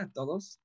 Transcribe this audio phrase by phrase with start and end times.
[0.00, 0.58] Hola a todos.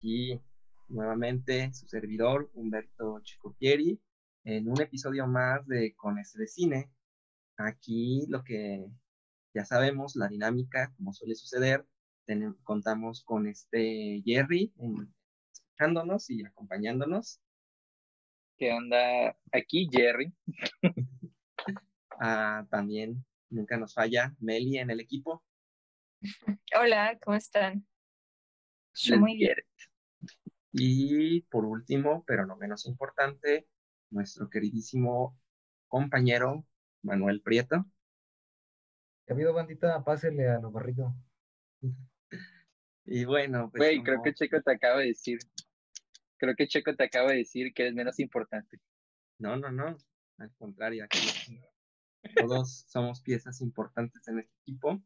[0.00, 0.40] Y
[0.88, 4.00] nuevamente su servidor Humberto Chicopieri
[4.44, 6.90] en un episodio más de Con este de Cine.
[7.58, 8.90] Aquí lo que
[9.52, 11.86] ya sabemos, la dinámica, como suele suceder,
[12.62, 14.72] contamos con este Jerry
[15.52, 17.42] escuchándonos y acompañándonos.
[18.56, 19.36] ¿Qué onda?
[19.52, 20.32] Aquí Jerry.
[22.20, 25.44] ah, también nunca nos falla Meli en el equipo.
[26.74, 27.86] Hola, ¿cómo están?
[29.18, 29.56] Muy bien.
[30.72, 33.68] Y por último, pero no menos importante,
[34.10, 35.38] nuestro queridísimo
[35.88, 36.64] compañero
[37.02, 37.86] Manuel Prieto.
[39.28, 40.04] ¿Ha habido bandita?
[40.04, 41.14] Pásele a lo barrido.
[43.04, 43.80] y bueno, pues.
[43.80, 45.38] Güey, creo que Checo te acaba de decir.
[46.38, 48.78] Creo que Checo te acaba de decir que es menos importante.
[49.38, 49.96] No, no, no.
[50.38, 51.18] Al contrario, aquí
[52.36, 55.02] todos somos piezas importantes en este equipo.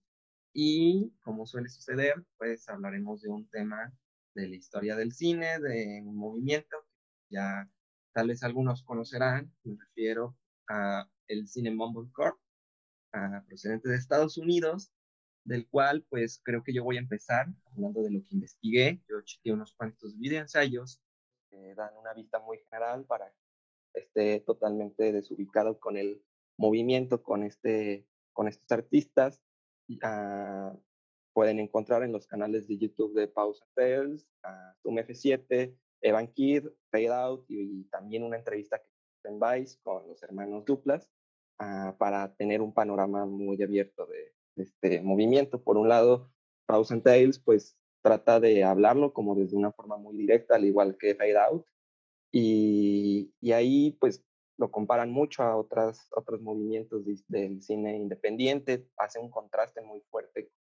[0.52, 3.92] Y como suele suceder, pues hablaremos de un tema
[4.34, 6.76] de la historia del cine, de un movimiento
[7.28, 7.70] que ya
[8.12, 10.36] tal vez algunos conocerán, me refiero
[10.68, 12.36] a el cine Mumblecore,
[13.46, 14.92] procedente de Estados Unidos,
[15.44, 19.02] del cual pues creo que yo voy a empezar hablando de lo que investigué.
[19.08, 21.00] Yo chequeé unos cuantos videoensayos
[21.50, 23.32] que dan una vista muy general para
[23.92, 26.22] que esté totalmente desubicado con el
[26.56, 29.40] movimiento, con, este, con estos artistas.
[29.88, 30.78] Uh,
[31.32, 36.66] pueden encontrar en los canales de YouTube de Pause Tales, uh, Zoom F7, Evan Kidd,
[36.90, 41.08] Fade Out y, también una entrevista que en Vice con los hermanos Duplas
[41.60, 45.62] uh, para tener un panorama muy abierto de, este movimiento.
[45.62, 46.30] Por un lado,
[46.66, 51.14] Pause Tales pues trata de hablarlo como desde una forma muy directa, al igual que
[51.14, 51.66] Fade Out.
[52.32, 54.24] Y, y ahí pues
[54.62, 60.52] lo comparan mucho a otras, otros movimientos del cine independiente, hace un contraste muy fuerte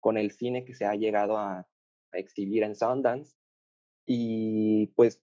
[0.00, 1.66] con el cine que se ha llegado a,
[2.12, 3.36] exhibir en Sundance
[4.06, 5.22] y pues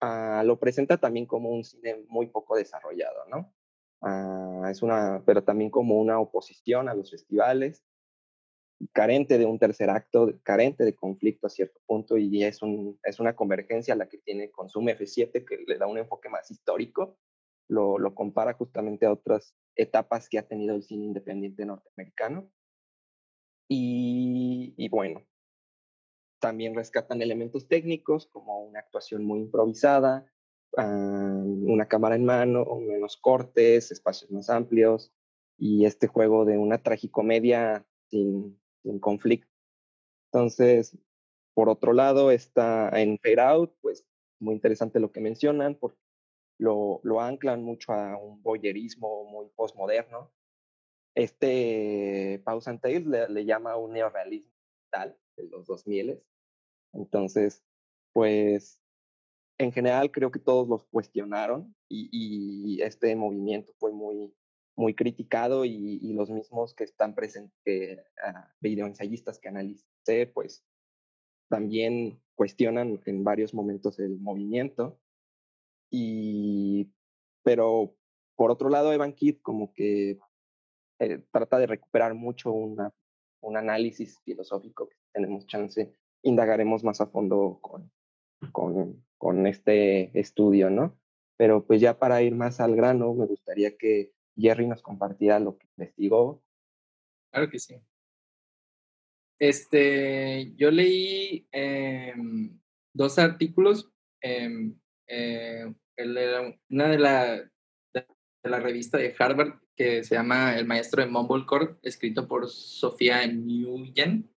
[0.00, 3.50] ah, lo presenta también como un cine muy poco desarrollado, ¿no?
[4.02, 7.82] Ah, es una, pero también como una oposición a los festivales,
[8.92, 13.20] carente de un tercer acto, carente de conflicto a cierto punto y es, un, es
[13.20, 17.18] una convergencia la que tiene Consume F7 que le da un enfoque más histórico,
[17.68, 22.50] lo, lo compara justamente a otras etapas que ha tenido el cine independiente norteamericano.
[23.72, 25.24] Y, bueno,
[26.40, 30.26] también rescatan elementos técnicos como una actuación muy improvisada,
[30.76, 35.12] ah, una cámara en mano, menos cortes, espacios más amplios
[35.56, 39.50] y este juego de una tragicomedia sin, sin conflicto.
[40.32, 40.96] Entonces,
[41.54, 44.06] por otro lado, está en Fade Out, pues
[44.40, 45.98] muy interesante lo que mencionan, porque
[46.58, 50.30] lo, lo anclan mucho a un boyerismo muy postmoderno,
[51.14, 54.52] este Pause and le, llama un neorealismo
[54.90, 56.22] tal de los 2000.
[56.92, 57.62] Entonces,
[58.12, 58.80] pues
[59.58, 64.34] en general creo que todos los cuestionaron y, este movimiento fue muy,
[64.80, 70.64] muy criticado y, los mismos que están presentes, uh, videoensayistas que analicé, pues
[71.50, 74.98] también cuestionan en varios momentos el movimiento.
[75.90, 76.90] Y,
[77.42, 77.94] pero
[78.36, 80.18] por otro lado, Evan Kidd como que
[80.98, 82.90] eh, trata de recuperar mucho una,
[83.42, 87.92] un análisis filosófico que tenemos chance, indagaremos más a fondo con,
[88.50, 90.98] con, con este estudio, ¿no?
[91.36, 95.56] Pero pues ya para ir más al grano, me gustaría que Jerry nos compartiera lo
[95.58, 96.42] que investigó.
[97.30, 97.76] Claro que sí.
[99.38, 102.58] Este, yo leí em,
[102.92, 103.90] dos artículos.
[104.20, 104.74] Em,
[105.06, 105.72] eh,
[106.70, 107.36] una de la,
[107.92, 113.26] de la revista de Harvard que se llama El Maestro de Mumblecore, escrito por Sofía
[113.26, 114.30] Nguyen.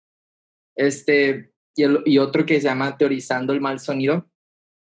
[0.75, 4.29] Este, y, otro que se llama Teorizando el Mal Sonido,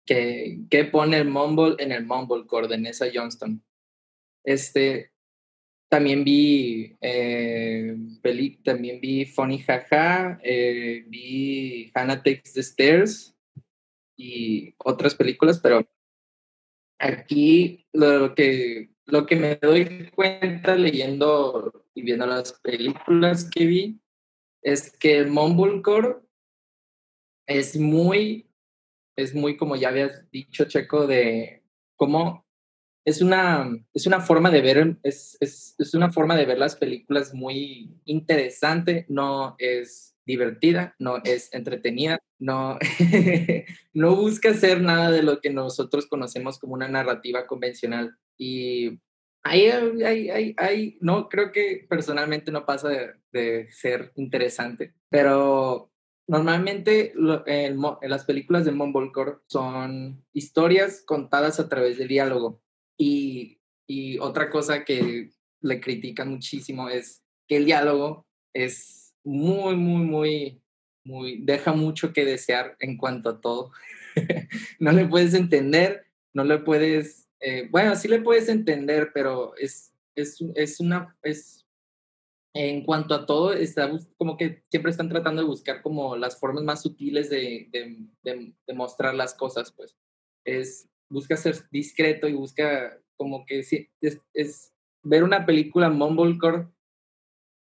[0.05, 3.63] que, que pone el mumble en el mumblecore de Nessa Johnston.
[4.49, 5.13] Este,
[5.91, 7.95] también vi, eh,
[8.65, 13.37] también vi Funny Jaja, eh, vi Hannah Takes the Stairs
[14.17, 15.87] y otras películas, pero
[16.99, 24.01] aquí lo que lo que me doy cuenta leyendo y viendo las películas que vi
[24.63, 26.21] es que Mumblecore
[27.47, 28.51] es muy,
[29.15, 31.63] es muy como ya habías dicho, Checo, de
[31.97, 32.48] cómo
[33.09, 36.77] es una, es una forma de ver, es, es, es una forma de ver las
[36.77, 42.79] películas muy interesante, no es divertida, no es entretenida, no,
[43.95, 48.15] no busca hacer nada de lo que nosotros conocemos como una narrativa convencional.
[48.37, 49.01] Y
[49.43, 49.71] ahí,
[50.05, 52.91] ahí, ahí, no, creo que personalmente no pasa
[53.33, 55.91] de, ser interesante, pero
[56.27, 57.15] normalmente
[57.75, 62.61] mo- las películas de Mumblecore son historias contadas a través de diálogo.
[62.99, 63.55] Y,
[64.21, 65.31] otra cosa que
[65.63, 70.63] le critican muchísimo es que el diálogo es muy, muy, muy,
[71.05, 73.73] muy, deja mucho que desear en cuanto a todo.
[74.79, 76.05] no le puedes entender,
[76.35, 81.65] no le puedes, eh, bueno, sí le puedes entender, pero es, es, es una, es,
[82.55, 86.65] en cuanto a todo, está como que siempre están tratando de buscar como las formas
[86.65, 89.97] más sutiles de, de, de- de mostrar las cosas, pues.
[90.45, 94.73] Es, busca ser discreto y busca como que sí, es,
[95.03, 96.67] ver una película Mumblecore,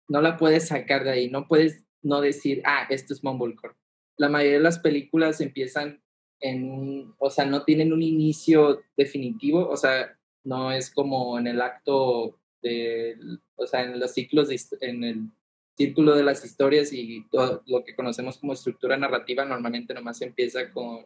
[0.08, 3.76] no la puedes sacar de ahí, no puedes no decir, ah, esto es Mumblecore.
[4.18, 6.02] La mayoría de las películas empiezan
[6.42, 11.62] en o sea, no tienen un inicio definitivo, o sea, no es como en el
[11.62, 13.18] acto de,
[13.56, 14.50] o sea, en los ciclos,
[14.82, 15.32] en el
[15.78, 20.72] círculo de las historias y todo lo que conocemos como estructura narrativa, normalmente nomás empieza
[20.72, 21.06] con,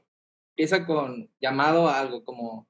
[0.55, 2.67] empieza con llamado a algo, como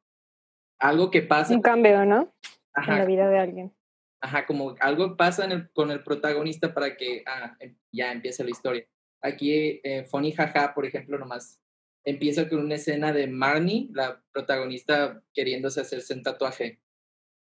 [0.80, 1.54] algo que pasa.
[1.54, 2.22] Un cambio, ¿no?
[2.22, 2.30] En
[2.76, 3.74] Ajá, la vida de alguien.
[4.22, 8.44] Ajá, como algo pasa en el- con el protagonista para que ah, em- ya empiece
[8.44, 8.88] la historia.
[9.22, 11.62] Aquí, eh, Funny Jaja, por ejemplo, nomás
[12.06, 16.80] empieza con una escena de Marnie, la protagonista, queriéndose hacerse un tatuaje.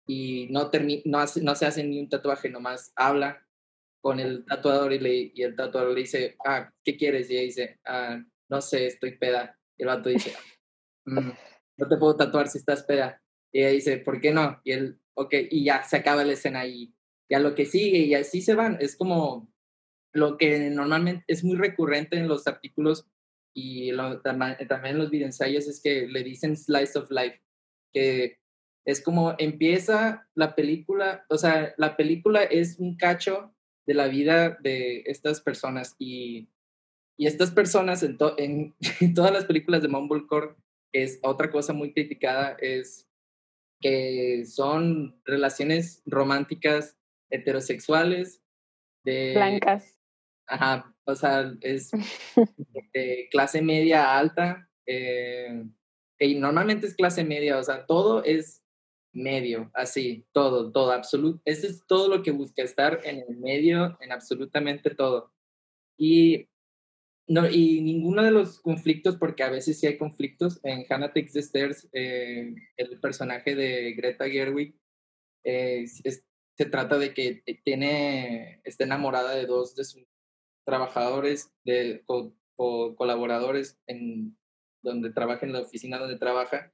[0.06, 0.70] Y no,
[1.04, 3.46] no, hace- no se hace ni un tatuaje, nomás habla
[4.02, 7.30] con el tatuador y, le, y el tatuador le dice, ah, ¿qué quieres?
[7.30, 9.58] Y ella dice, ah, no sé, estoy peda.
[9.78, 10.32] Y el vato dice,
[11.06, 11.16] "Mm,
[11.78, 13.22] no te puedo tatuar si estás peda.
[13.52, 14.60] Y ella dice, ¿por qué no?
[14.64, 16.94] Y él, ok, y ya se acaba la escena y
[17.30, 18.78] ya lo que sigue y así se van.
[18.80, 19.52] Es como
[20.12, 23.06] lo que normalmente es muy recurrente en los artículos
[23.54, 27.40] y lo- también en los videoensayos es que le dicen slice of life,
[27.92, 28.38] que
[28.86, 33.54] es como empieza la película, o sea, la película es un cacho
[33.86, 36.48] de la vida de estas personas y,
[37.16, 40.54] y estas personas en, to- en, en todas las películas de Mumblecore
[40.92, 43.08] es otra cosa muy criticada es
[43.80, 46.96] que son relaciones románticas
[47.30, 48.42] heterosexuales
[49.04, 49.98] de Blancas.
[50.46, 51.90] Ajá, o sea, es
[52.94, 55.64] de clase media alta, eh,
[56.18, 58.62] y normalmente es clase media, o sea, todo es
[59.12, 61.40] medio, así, todo, todo, absoluto.
[61.44, 65.32] Eso es todo lo que busca, estar en el medio, en absolutamente todo.
[65.98, 66.48] Y,
[67.26, 71.32] no, y ninguno de los conflictos, porque a veces sí hay conflictos, en Hannah Takes
[71.32, 74.74] the Stairs, eh, el personaje de Greta Gerwig
[75.44, 76.24] eh, es-
[76.56, 80.04] se trata de que tiene, está enamorada de dos de sus
[80.64, 84.36] trabajadores, de co- co- colaboradores en
[84.82, 86.72] donde trabaja, en la oficina donde trabaja.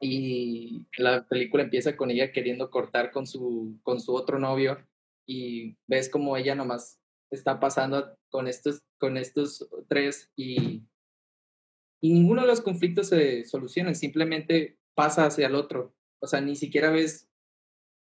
[0.00, 4.78] Y la película empieza con ella queriendo cortar con su, con su otro novio
[5.26, 7.00] y ves como ella nomás
[7.30, 10.82] está pasando con estos, con estos tres y,
[12.00, 15.94] y ninguno de los conflictos se solucionan, simplemente pasa hacia el otro.
[16.20, 17.28] O sea, ni siquiera ves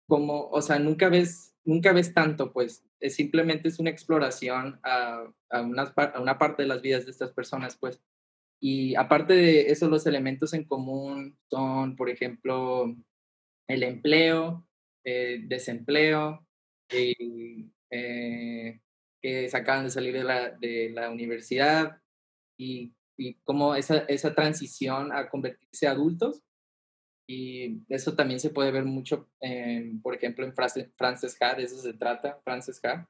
[0.08, 5.26] como, o sea, nunca ves, nunca ves tanto, pues, es simplemente es una exploración a,
[5.50, 8.02] a, unas a una parte de las vidas de estas personas, pues.
[8.62, 12.96] Y aparte de eso, los elementos en común son, por ejemplo,
[13.68, 14.66] el empleo,
[15.04, 16.46] eh, desempleo,
[16.90, 18.80] eh, eh,
[19.24, 22.02] que se acaban de salir de la, de la universidad
[22.60, 26.44] y, y cómo esa, esa transición a convertirse adultos
[27.28, 29.30] y eso también se puede ver mucho,
[30.02, 33.10] por ejemplo, en Frances, Ha, de eso se trata, Frances Ha.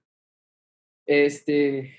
[1.05, 1.95] Este,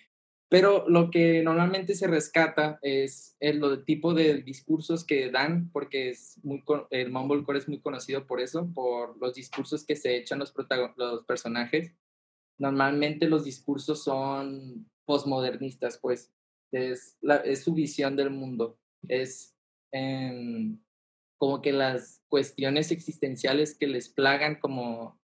[0.49, 6.38] pero lo que normalmente se rescata es el, tipo de discursos que dan, porque es
[6.44, 10.54] muy, el Mumblecore es muy conocido por eso, por los discursos que se echan los,
[10.97, 11.92] los personajes.
[12.58, 16.32] Normalmente los discursos son posmodernistas, pues
[16.73, 18.78] es, la, es su visión del mundo.
[19.08, 19.54] Es
[19.92, 20.78] em,
[21.38, 25.20] como que las cuestiones existenciales que les plagan, como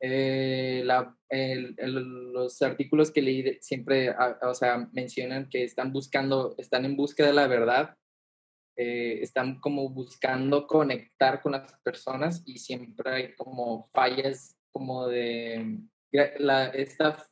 [0.00, 5.92] eh, la, el- el- los artículos que leí siempre, ah, o sea, mencionan que están
[5.92, 7.96] buscando, están en búsqueda de la verdad,
[8.76, 15.78] eh, están como buscando conectar con las personas y siempre hay como fallas, como de
[16.12, 17.26] la, esta,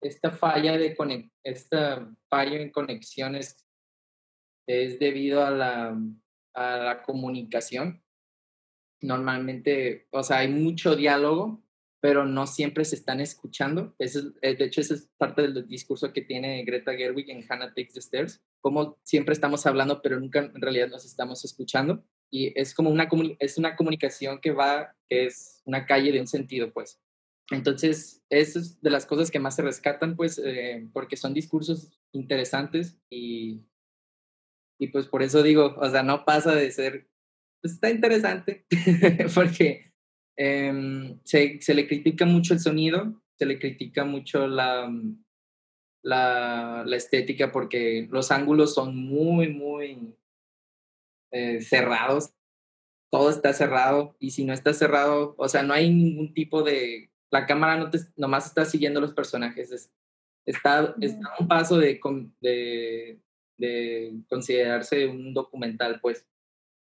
[0.00, 3.64] esta falla de conec- esta falla en conexiones
[4.66, 5.98] es debido a la,
[6.54, 8.02] a la comunicación.
[9.00, 11.62] Normalmente, o sea, hay mucho diálogo,
[12.00, 13.94] pero no siempre se están escuchando.
[13.98, 17.44] Eso es- eh, de hecho, esa es parte del discurso que tiene Greta Gerwig en
[17.48, 22.04] Hannah Takes the Stairs, como siempre estamos hablando, pero nunca en realidad nos estamos escuchando.
[22.30, 23.08] Y es como una,
[23.38, 27.00] es una comunicación que va, que es una calle de un sentido, pues.
[27.50, 31.98] Entonces, eso es de las cosas que más se rescatan, pues, eh, porque son discursos
[32.12, 33.62] interesantes y,
[34.78, 37.08] y pues por eso digo, o sea, no pasa de ser,
[37.62, 38.66] pues está interesante,
[39.34, 39.92] porque
[40.36, 44.92] em, se, se, le critica mucho el sonido, se le critica mucho la,
[46.02, 50.14] la, la estética, porque los ángulos son muy, muy
[51.32, 52.34] eh, cerrados,
[53.10, 57.10] todo está cerrado y si no está cerrado, o sea, no hay ningún tipo de
[57.30, 59.90] la cámara no te, nomás está siguiendo los personajes.
[60.46, 62.00] está, está a un paso de,
[62.40, 63.20] de,
[63.58, 66.26] de, considerarse un documental, pues.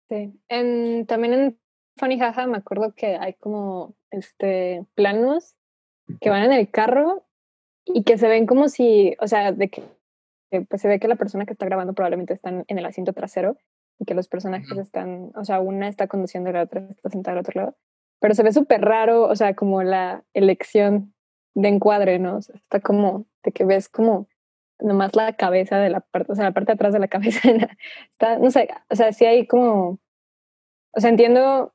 [0.08, 0.32] Sí.
[0.48, 1.60] En, también en
[1.96, 5.54] Funny Jaja me acuerdo que hay como este planos
[6.20, 7.26] que van en el carro
[7.84, 9.82] y que se ven como si, o sea, de que
[10.68, 13.56] pues se ve que la persona que está grabando probablemente está en el asiento trasero
[13.98, 17.38] y que los personajes están, o sea, una está conduciendo y la otra está sentada
[17.38, 17.76] al otro lado
[18.22, 21.12] pero se ve súper raro, o sea, como la elección
[21.54, 22.36] de encuadre, ¿no?
[22.36, 24.28] O sea, está como, de que ves como
[24.78, 27.40] nomás la cabeza de la parte, o sea, la parte de atrás de la cabeza,
[28.12, 29.98] está, no sé, o sea, sí hay como,
[30.92, 31.74] o sea, entiendo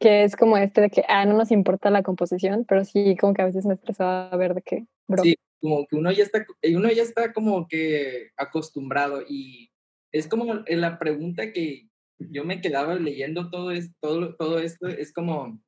[0.00, 3.34] que es como este de que, ah, no nos importa la composición, pero sí como
[3.34, 5.22] que a veces me estresaba ver de qué, bro.
[5.22, 9.70] Sí, como que uno ya está, uno ya está como que acostumbrado y
[10.10, 15.12] es como la pregunta que yo me quedaba leyendo todo, esto, todo, todo esto, es
[15.12, 15.60] como,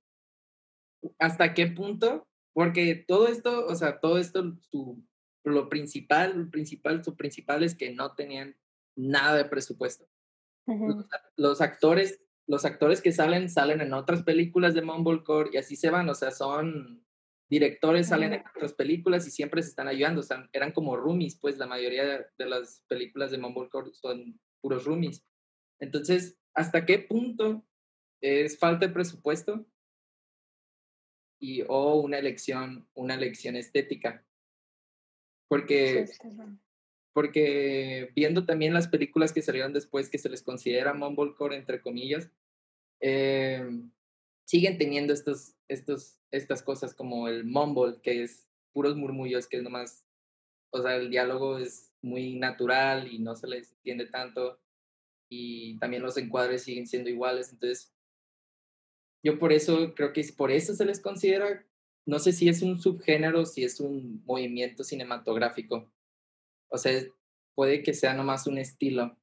[1.19, 5.05] hasta qué punto, porque todo esto, o sea, todo esto, su,
[5.45, 8.57] lo principal, lo principal, su principal es que no tenían
[8.97, 10.09] nada de presupuesto.
[11.37, 15.91] los, actores, los actores que salen, salen en otras películas de Mumblecore y así se
[15.91, 17.05] van, o sea, son
[17.51, 21.39] directores, salen en otras películas y siempre se están ayudando, o sea, eran como roomies,
[21.39, 22.05] pues la mayoría
[22.39, 25.25] de, las películas de Mumblecore son puros roomies.
[25.81, 27.67] Entonces, ¿hasta qué punto
[28.23, 29.67] es falta de presupuesto
[31.38, 34.25] y o una elección, una elección estética.
[35.49, 36.07] Porque,
[37.12, 42.31] porque viendo también las películas que salieron después que se les considera mumblecore, entre comillas,
[43.00, 43.69] eh,
[44.45, 49.62] siguen teniendo estos, estos, estas cosas como el mumble, que es puros murmullos, que es
[49.62, 50.05] nomás,
[50.71, 54.59] o sea, el diálogo es muy natural y no se les entiende tanto
[55.29, 57.94] y también los encuadres siguen siendo iguales, entonces
[59.25, 61.64] yo por eso creo que por eso se les considera,
[62.07, 65.90] no sé si es un subgénero, si es un movimiento cinematográfico.
[66.69, 66.93] O sea,
[67.54, 69.16] puede que sea nomás un estilo.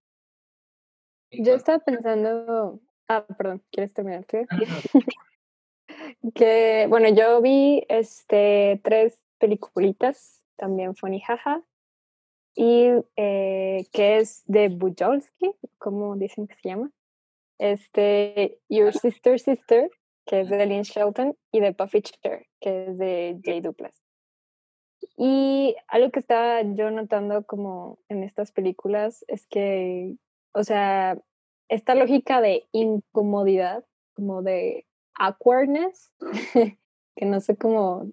[1.29, 4.37] Yo estaba pensando, ah, perdón, ¿quieres terminar tú?
[6.35, 11.63] que, bueno, yo vi este, tres peliculitas, también Funny Jaja,
[12.55, 16.91] y eh, que es de Bujolski, como dicen que se llama
[17.61, 19.91] este, Your Sister Sister,
[20.25, 24.01] que es de Lynn Shelton, y de Puffy Chair, que es de Jay Duplas.
[25.15, 30.15] Y algo que estaba yo notando como en estas películas es que,
[30.53, 31.19] o sea,
[31.69, 34.87] esta lógica de incomodidad, como de
[35.19, 36.11] awkwardness,
[37.15, 38.11] que no sé cómo,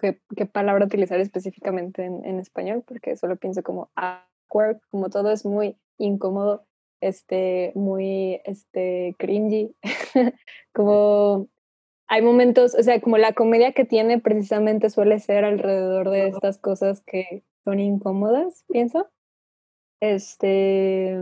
[0.00, 5.30] qué, qué palabra utilizar específicamente en, en, español, porque solo pienso como awkward, como todo
[5.30, 6.66] es muy incómodo,
[7.00, 9.74] este, muy este, cringy,
[10.74, 11.48] como
[12.08, 16.58] hay momentos, o sea, como la comedia que tiene precisamente suele ser alrededor de estas
[16.58, 19.08] cosas que son incómodas, pienso.
[20.00, 21.16] Este,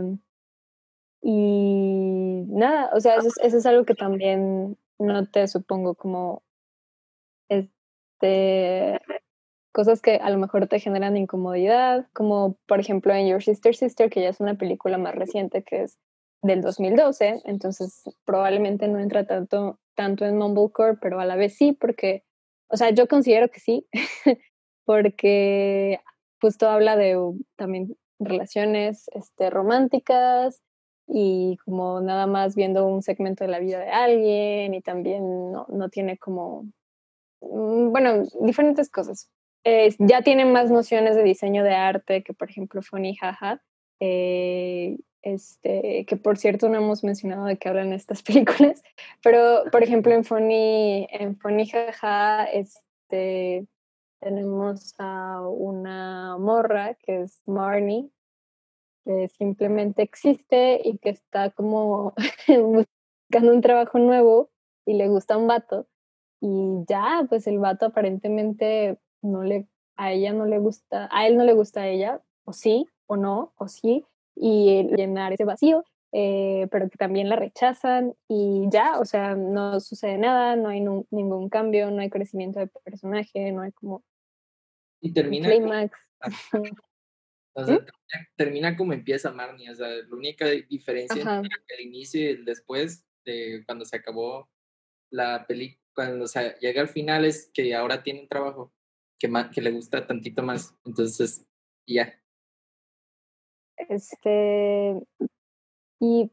[1.21, 6.43] y nada, o sea, eso es, eso es algo que también no te supongo como,
[7.49, 8.99] este,
[9.71, 14.09] cosas que a lo mejor te generan incomodidad, como por ejemplo en Your Sister Sister,
[14.09, 15.97] que ya es una película más reciente que es
[16.41, 21.73] del 2012, entonces probablemente no entra tanto, tanto en Mumblecore, pero a la vez sí,
[21.73, 22.23] porque,
[22.69, 23.87] o sea, yo considero que sí,
[24.85, 25.99] porque
[26.41, 27.17] justo habla de
[27.57, 30.61] también relaciones este, románticas
[31.07, 35.65] y como nada más viendo un segmento de la vida de alguien y también no,
[35.69, 36.63] no tiene como,
[37.41, 39.29] mm, bueno, diferentes cosas
[39.99, 43.61] ya tienen más nociones de diseño de arte que, por ejemplo, Funny Jaja.
[43.99, 48.81] Eh, este, que por cierto no hemos mencionado de qué hablan estas películas,
[49.21, 53.67] pero por ejemplo en Funny, en Funny Jaja este,
[54.19, 58.09] tenemos a una morra que es Marnie,
[59.05, 62.13] que simplemente existe y que está como
[62.47, 64.51] buscando un trabajo nuevo
[64.85, 65.87] y le gusta un vato.
[66.41, 71.37] Y ya, pues el vato aparentemente no le, a ella no le gusta, a él
[71.37, 75.83] no le gusta a ella, o sí, o no, o sí, y llenar ese vacío
[76.11, 80.81] eh, pero que también la rechazan y ya, o sea, no sucede nada, no hay
[80.81, 84.03] ningún cambio, no hay crecimiento de personaje, no hay como...
[85.01, 85.49] Y termina...
[85.49, 85.97] Climax.
[87.53, 87.85] O sea,
[88.37, 93.05] termina, como empieza Marnie, o sea, la única diferencia entre el inicio y el después
[93.25, 94.49] de cuando se acabó
[95.09, 98.71] la película, cuando se llega al final es que ahora tiene un trabajo
[99.19, 101.45] que, que le gusta tantito más, entonces
[101.87, 102.13] ya.
[103.77, 105.01] Este,
[105.99, 106.31] y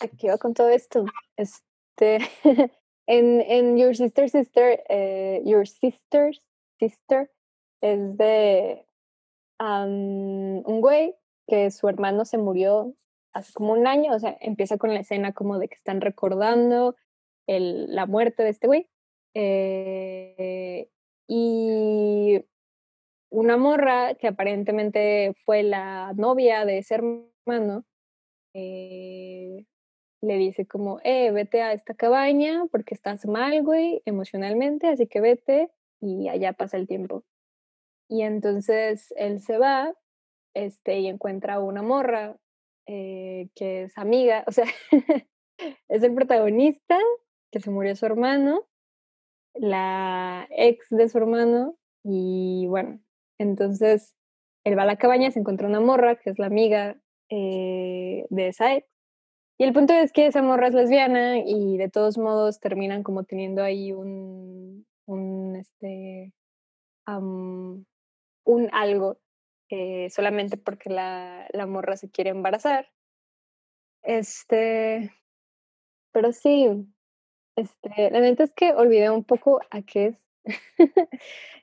[0.00, 1.04] aquí va con todo esto.
[1.36, 2.18] Este,
[3.06, 6.42] en, en Your Sister Sister, eh, Your Sister's
[6.78, 7.30] Sister
[7.80, 8.86] es de
[9.60, 11.14] un güey
[11.46, 12.94] que su hermano se murió
[13.32, 16.96] hace como un año, o sea, empieza con la escena como de que están recordando
[17.46, 18.88] el, la muerte de este güey.
[19.34, 20.90] Eh,
[21.26, 22.44] y
[23.30, 27.84] una morra que aparentemente fue la novia de ese hermano,
[28.54, 29.66] eh,
[30.22, 35.20] le dice como, eh, vete a esta cabaña porque estás mal, güey, emocionalmente, así que
[35.20, 37.24] vete y allá pasa el tiempo.
[38.08, 39.94] Y entonces él se va
[40.54, 42.36] este, y encuentra una morra
[42.86, 44.66] eh, que es amiga, o sea,
[45.88, 46.98] es el protagonista,
[47.50, 48.66] que se murió su hermano,
[49.54, 53.00] la ex de su hermano, y bueno,
[53.38, 54.14] entonces
[54.64, 56.96] él va a la cabaña, se encuentra una morra, que es la amiga
[57.30, 58.86] eh, de esa ex,
[59.58, 63.24] y el punto es que esa morra es lesbiana y de todos modos terminan como
[63.24, 66.32] teniendo ahí un, un este,
[67.06, 67.86] un
[68.72, 69.18] algo
[69.70, 72.88] eh, solamente porque la, la morra se quiere embarazar.
[74.02, 75.12] Este,
[76.12, 76.86] pero sí,
[77.56, 80.16] este, la neta es que olvidé un poco a qué es.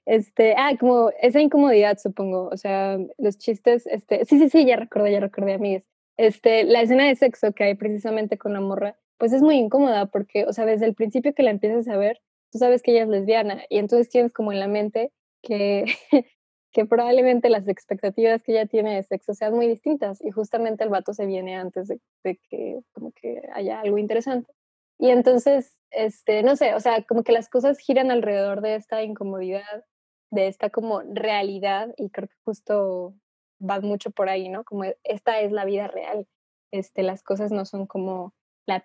[0.05, 2.49] este, ah, como esa incomodidad, supongo.
[2.49, 5.83] O sea, los chistes, este, sí, sí, sí, ya recordé, ya recordé, amigues.
[6.17, 10.07] Este, la escena de sexo que hay precisamente con la morra, pues es muy incómoda
[10.07, 13.03] porque, o sea, desde el principio que la empiezas a ver, tú sabes que ella
[13.03, 15.85] es lesbiana y entonces tienes como en la mente que
[16.71, 20.89] que probablemente las expectativas que ella tiene de sexo sean muy distintas y justamente el
[20.89, 21.99] vato se viene antes de,
[22.49, 24.51] que como que haya algo interesante.
[24.97, 29.03] Y entonces, este, no sé, o sea, como que las cosas giran alrededor de esta
[29.03, 29.85] incomodidad,
[30.31, 33.13] de esta como realidad y creo que justo
[33.61, 34.63] va mucho por ahí, ¿no?
[34.63, 36.27] Como esta es la vida real,
[36.71, 38.33] este, las cosas no son como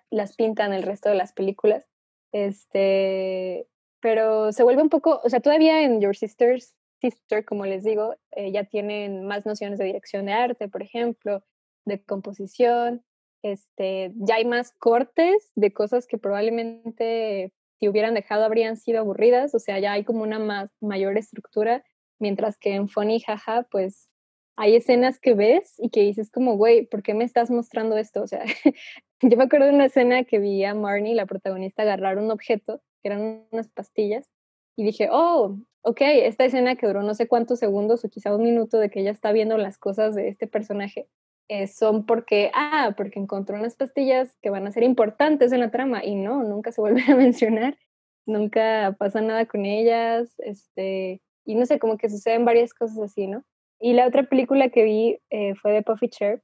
[0.09, 1.85] las pintan el resto de las películas,
[2.33, 3.67] este,
[4.01, 8.15] pero se vuelve un poco, o sea, todavía en Your Sisters Sister, como les digo,
[8.31, 11.43] eh, ya tienen más nociones de dirección de arte, por ejemplo,
[11.85, 13.03] de composición,
[13.43, 19.53] este, ya hay más cortes de cosas que probablemente si hubieran dejado habrían sido aburridas,
[19.53, 21.83] o sea, ya hay como una más, mayor estructura,
[22.19, 24.09] mientras que en Funny Jaja, pues
[24.55, 28.23] hay escenas que ves y que dices como, güey, ¿por qué me estás mostrando esto?
[28.23, 28.43] O sea,
[29.21, 32.81] yo me acuerdo de una escena que vi a Marnie, la protagonista, agarrar un objeto,
[33.03, 34.27] que eran unas pastillas,
[34.75, 38.43] y dije, oh, ok, esta escena que duró no sé cuántos segundos o quizá un
[38.43, 41.07] minuto de que ella está viendo las cosas de este personaje,
[41.49, 45.71] eh, son porque, ah, porque encontró unas pastillas que van a ser importantes en la
[45.71, 47.77] trama y no, nunca se vuelven a mencionar,
[48.25, 53.27] nunca pasa nada con ellas, este, y no sé, como que suceden varias cosas así,
[53.27, 53.43] ¿no?
[53.79, 56.43] Y la otra película que vi eh, fue de Puffy Chair,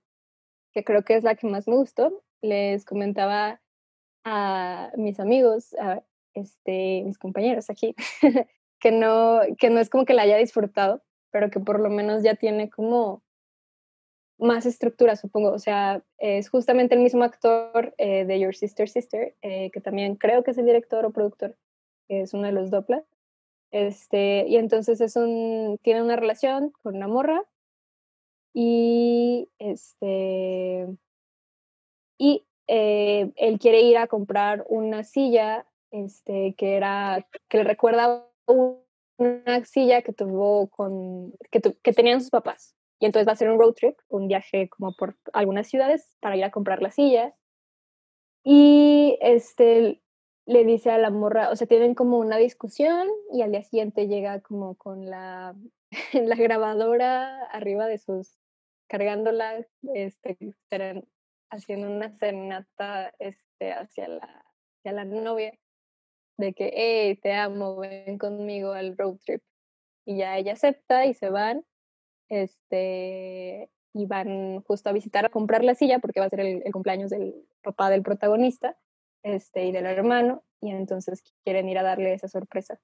[0.74, 2.24] que creo que es la que más me gustó.
[2.42, 3.60] Les comentaba
[4.24, 7.96] a mis amigos, a, este, mis compañeros aquí,
[8.80, 12.24] que, no, que no es como que la haya disfrutado, pero que por lo menos
[12.24, 13.24] ya tiene como
[14.38, 15.52] más estructura, supongo.
[15.52, 20.16] O sea, es justamente el mismo actor eh, de Your Sister Sister, eh, que también
[20.16, 21.56] creo que es el director o productor,
[22.08, 23.06] es uno de los Doppler.
[23.72, 27.44] Este, y entonces es un, tiene una relación con una morra
[28.54, 30.88] y este
[32.20, 38.28] y eh, él quiere ir a comprar una silla este, que era, que le recuerda
[39.18, 42.76] una silla que tuvo con, que, que tenían sus papás.
[43.04, 46.38] Y entonces va a ser un road trip, un viaje como por algunas ciudades para
[46.38, 47.36] ir a comprar la silla.
[48.46, 50.02] Y este,
[50.46, 54.08] le dice a la morra, o sea, tienen como una discusión y al día siguiente
[54.08, 55.54] llega como con la,
[56.14, 58.40] la grabadora arriba de sus,
[58.88, 60.38] cargándola, este,
[61.52, 64.46] haciendo una serenata este, hacia, la,
[64.78, 65.60] hacia la novia
[66.38, 69.44] de que, hey, te amo, ven conmigo al road trip.
[70.06, 71.66] Y ya ella acepta y se van,
[72.30, 76.64] este, y van justo a visitar, a comprar la silla, porque va a ser el,
[76.72, 78.78] cumpleaños del papá del protagonista,
[79.24, 82.80] este, y del hermano, y entonces quieren ir a darle esa sorpresa.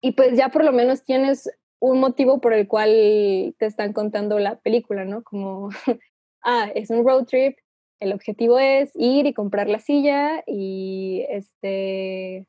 [0.00, 4.38] Y pues ya por lo menos tienes un motivo por el cual te están contando
[4.38, 5.22] la película, ¿no?
[5.22, 5.68] Como,
[6.42, 7.58] ah, es un road trip,
[8.00, 12.48] el objetivo es ir y comprar la silla y este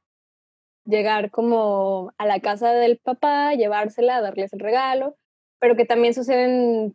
[0.85, 5.15] llegar como a la casa del papá, llevársela, darles el regalo,
[5.63, 6.93] pero que también suceden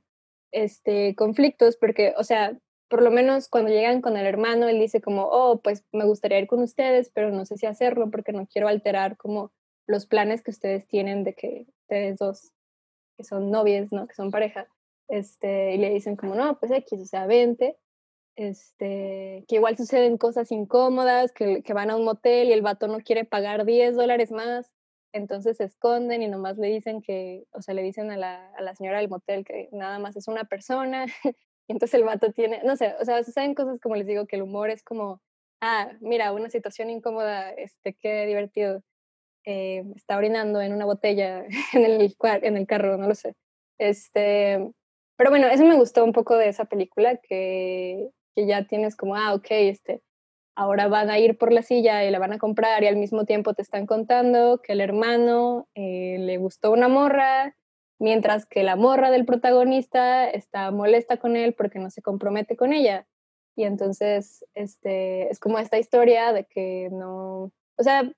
[0.52, 2.54] este conflictos porque, o sea,
[2.90, 6.38] por lo menos cuando llegan con el hermano, él dice como, oh, pues me gustaría
[6.38, 9.52] ir con ustedes, pero no sé si hacerlo porque no quiero alterar como
[9.86, 12.52] los planes que ustedes tienen de que ustedes dos,
[13.16, 14.06] que son novios, ¿no?
[14.06, 14.68] Que son pareja,
[15.08, 17.78] este, y le dicen como, no, pues X, o sea, vente,
[18.36, 22.86] este, que igual suceden cosas incómodas, que, que van a un motel y el vato
[22.86, 24.70] no quiere pagar 10 dólares más,
[25.12, 28.62] entonces se esconden y nomás le dicen que, o sea, le dicen a la, a
[28.62, 31.06] la señora del motel que nada más es una persona
[31.68, 34.36] Y entonces el vato tiene, no sé, o sea, saben cosas como les digo, que
[34.36, 35.20] el humor es como,
[35.60, 38.82] ah, mira, una situación incómoda, este, qué divertido.
[39.44, 41.44] Eh, está orinando en una botella
[41.74, 43.34] en el, en el carro, no lo sé.
[43.78, 44.72] Este,
[45.16, 49.14] pero bueno, eso me gustó un poco de esa película, que, que ya tienes como,
[49.14, 50.02] ah, ok, este,
[50.58, 53.24] ahora van a ir por la silla y la van a comprar y al mismo
[53.24, 57.54] tiempo te están contando que el hermano eh, le gustó una morra
[58.00, 62.72] mientras que la morra del protagonista está molesta con él porque no se compromete con
[62.72, 63.06] ella.
[63.54, 68.10] Y entonces, este, es como esta historia de que no, o sea,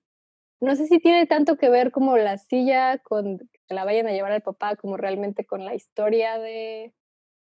[0.61, 4.13] no sé si tiene tanto que ver como la silla con que la vayan a
[4.13, 6.95] llevar al papá, como realmente con la historia de,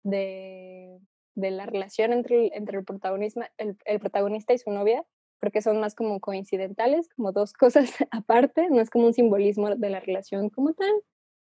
[0.02, 0.98] de,
[1.34, 5.04] de la relación entre, entre el, protagonista, el, el protagonista y su novia,
[5.40, 9.90] porque son más como coincidentales, como dos cosas aparte, no es como un simbolismo de
[9.90, 10.92] la relación como tal.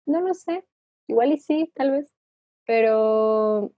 [0.06, 0.64] No lo sé.
[1.08, 2.12] Igual y sí, tal vez.
[2.66, 3.72] Pero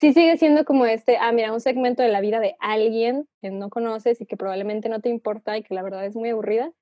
[0.00, 3.50] sí sigue siendo como este, ah, mira, un segmento de la vida de alguien que
[3.50, 6.72] no conoces y que probablemente no te importa y que la verdad es muy aburrida,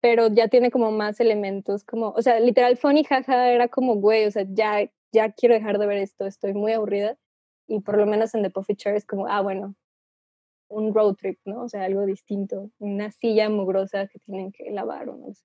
[0.00, 4.24] pero ya tiene como más elementos, como, o sea, literal, funny jaja era como, güey,
[4.26, 7.18] o sea, ya, ya quiero dejar de ver esto, estoy muy aburrida.
[7.70, 9.74] Y por lo menos en The Puffy Chair es como, ah, bueno,
[10.68, 11.62] un road trip, ¿no?
[11.62, 15.44] O sea, algo distinto, una silla mugrosa que tienen que lavar o no sé.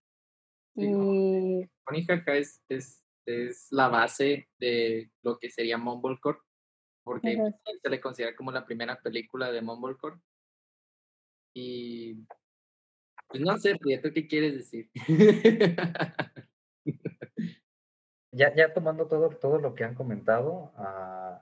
[0.75, 1.69] y...
[1.85, 6.39] Funny jaja es, es es la base de lo que sería Mumblecore,
[7.03, 7.37] porque
[7.81, 10.19] se le considera como la primera película de Mumblecore.
[11.53, 12.25] Y
[13.27, 14.89] pues no sé, Prieto, ¿qué quieres decir?
[18.31, 21.39] ya, ya tomando todo, todo lo que han comentado, uh,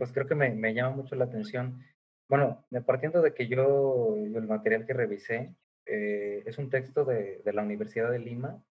[0.00, 1.84] pues creo que me, me, llama mucho la atención.
[2.28, 7.52] Bueno, partiendo de que yo, el material que revisé eh, es un texto de, de
[7.52, 8.64] la Universidad de Lima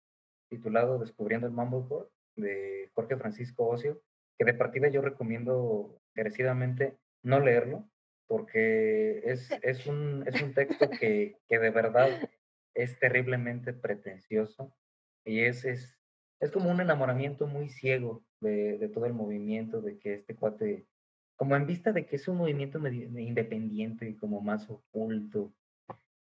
[0.49, 4.01] titulado Descubriendo el Mumblecore de Jorge Francisco Ocio,
[4.37, 7.87] que de partida yo recomiendo encarecidamente no leerlo,
[8.27, 12.09] porque es, es, un, es un texto que, que de verdad
[12.73, 14.73] es terriblemente pretencioso
[15.25, 15.99] y es, es,
[16.39, 20.87] es como un enamoramiento muy ciego de, de, todo el movimiento, de que este cuate,
[21.39, 25.53] como en vista de que es un movimiento independiente, como más oculto,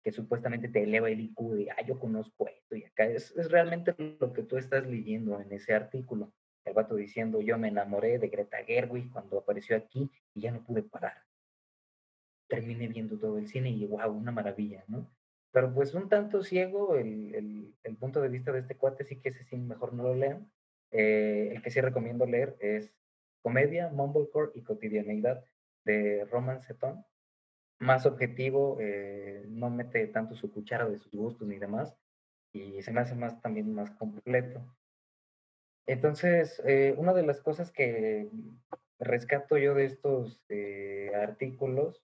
[0.04, 3.06] que supuestamente te eleva el IQ de, ah, yo conozco esto y acá.
[3.06, 6.32] Es, es realmente lo que tú estás leyendo en ese artículo.
[6.66, 10.64] El vato diciendo, yo me enamoré de Greta Gerwig cuando apareció aquí y ya no
[10.64, 11.24] pude parar.
[12.48, 15.12] Terminé viendo todo el cine y wow, una maravilla, ¿no?
[15.52, 19.16] Pero pues un tanto ciego el, el, el punto de vista de este cuate, sí
[19.16, 20.48] que ese sí mejor no lo lean.
[20.92, 22.94] Eh, el que sí recomiendo leer es
[23.42, 25.44] Comedia, Mumblecore y Cotidianeidad
[25.86, 27.06] de Roman Setón
[27.80, 31.96] más objetivo, eh, no mete tanto su cuchara de sus gustos ni demás,
[32.52, 34.66] y se me hace más también más completo.
[35.86, 38.30] Entonces, eh, una de las cosas que
[39.00, 42.04] rescato yo de estos eh, artículos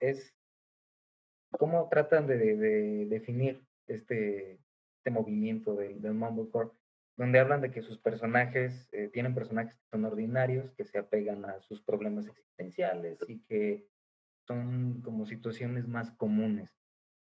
[0.00, 0.34] es
[1.52, 4.58] cómo tratan de, de definir este,
[4.96, 6.70] este movimiento del Mumblecore,
[7.16, 11.60] donde hablan de que sus personajes tienen personajes que son ordinarios, que se apegan a
[11.60, 13.86] sus problemas existenciales y que
[14.46, 16.70] son como situaciones más comunes.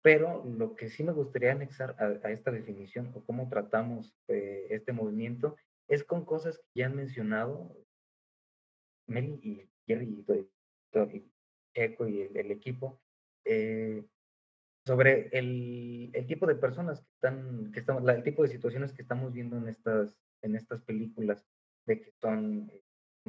[0.02, 4.93] Pero lo que sí me gustaría anexar a, esta definición o cómo tratamos eh, este
[4.93, 7.76] movimiento es con cosas que ya han mencionado
[9.08, 11.26] Meli y Jerry y,
[11.73, 13.00] Checo y el, equipo
[13.45, 14.04] eh,
[14.88, 19.02] sobre el, el, tipo de personas que están, que estamos, el tipo de situaciones que
[19.02, 21.45] estamos viendo en estas, en estas películas,
[21.86, 22.71] de que son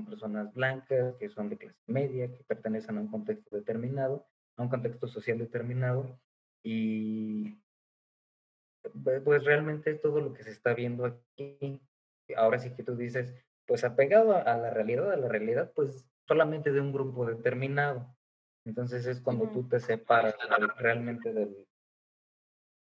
[0.09, 4.68] personas blancas, que son de clase media, que pertenecen a un contexto determinado, a un
[4.68, 6.18] contexto social determinado,
[6.62, 7.61] y
[9.25, 11.83] pues realmente todo lo que se está viendo aquí,
[12.37, 13.35] ahora sí que tú dices,
[13.66, 18.14] pues apegado a la realidad, a la realidad, pues solamente de un grupo determinado.
[18.68, 20.35] Entonces es cuando tú te separas
[20.76, 21.66] realmente del,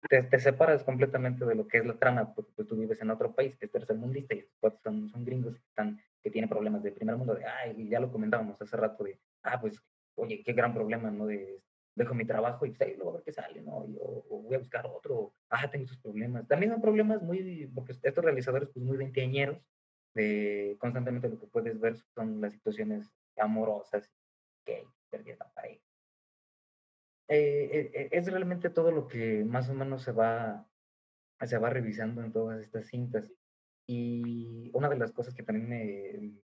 [0.07, 3.35] te, separas completamente de lo que es la trama, porque pues, tú vives en otro
[3.35, 6.93] país que es tercermundista y estos son, son gringos que, están, que tienen problemas de
[6.93, 9.77] primer mundo, de, ay, ya lo comentábamos hace rato, de, ah, pues
[10.15, 11.25] oye, qué gran problema, ¿no?
[11.25, 11.61] De,
[11.93, 13.77] dejo mi trabajo y pues, ahí luego a ver qué sale, ¿no?
[13.99, 16.47] o, voy a buscar otro, ajá, tengo esos problemas.
[16.47, 19.57] También son problemas muy, porque estos realizadores, pues muy veinteañeros,
[20.13, 24.09] de constantemente lo que puedes ver son las situaciones amorosas,
[24.65, 24.85] que
[27.27, 30.67] Eh, eh, eh, es realmente todo lo que más o menos se va,
[31.43, 33.31] se va revisando en todas estas cintas.
[33.87, 36.41] Y una de las cosas que también me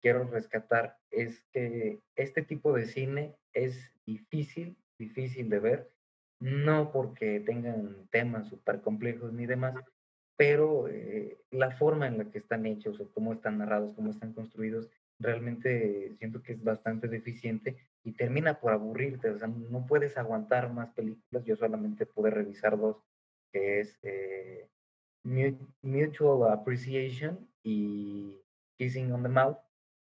[0.00, 5.92] quiero rescatar es que este tipo de cine es difícil, difícil de ver,
[6.40, 9.74] no porque tengan temas súper complejos ni demás,
[10.36, 10.86] pero
[11.50, 14.90] la forma en la que están hechos o cómo están narrados, cómo están construidos,
[15.22, 20.72] realmente siento que es bastante deficiente y termina por aburrirte, o sea, no puedes aguantar
[20.72, 22.96] más películas, yo solamente pude revisar dos,
[23.52, 24.68] que es eh,
[25.24, 28.40] Mutual Appreciation y
[28.78, 29.58] Kissing on the Mouth,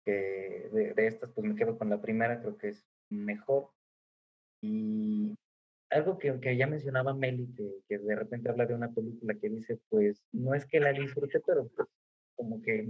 [0.05, 3.71] que de, de, estas pues me quedo con la primera, creo que es mejor.
[4.63, 5.35] Y
[5.91, 9.49] algo que, que ya mencionaba Meli, que, que, de repente habla de una película que
[9.49, 11.89] dice, pues no es que la disfrute, pero pues,
[12.37, 12.89] como que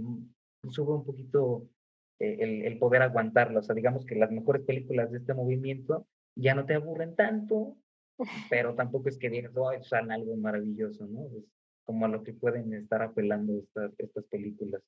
[0.69, 1.67] sube un poquito
[2.21, 3.59] eh, el, poder aguantarlo.
[3.59, 7.77] O sea, digamos que las mejores películas de este movimiento ya no te aburren tanto,
[8.49, 11.25] pero tampoco es que digas, oh, son algo maravilloso, ¿no?
[11.35, 11.45] Es
[11.83, 14.83] como a lo que pueden estar apelando estas, estas películas.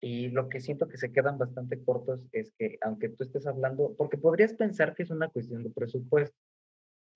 [0.00, 3.96] Y lo que siento que se quedan bastante cortos es que, aunque tú estés hablando,
[3.98, 6.36] porque podrías pensar que es una cuestión de presupuesto,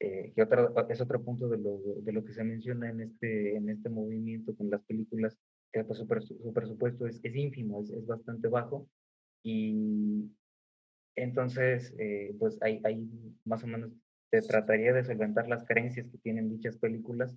[0.00, 3.56] eh, que otro, es otro punto de lo, de lo que se menciona en este,
[3.56, 5.38] en este movimiento con las películas,
[5.72, 8.88] que pues, su, presupuesto es, es ínfimo, es, es, bastante bajo,
[9.42, 10.30] y
[11.16, 13.08] entonces, eh, pues ahí, ahí
[13.44, 13.92] más o menos
[14.30, 17.36] se trataría de solventar las carencias que tienen dichas películas,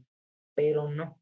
[0.56, 1.20] pero no.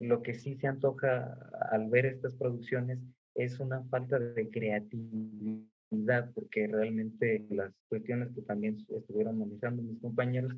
[0.00, 1.34] Lo que sí se antoja
[1.70, 2.98] al ver estas producciones
[3.34, 10.54] es una falta de creatividad, porque realmente las cuestiones que también estuvieron analizando mis compañeros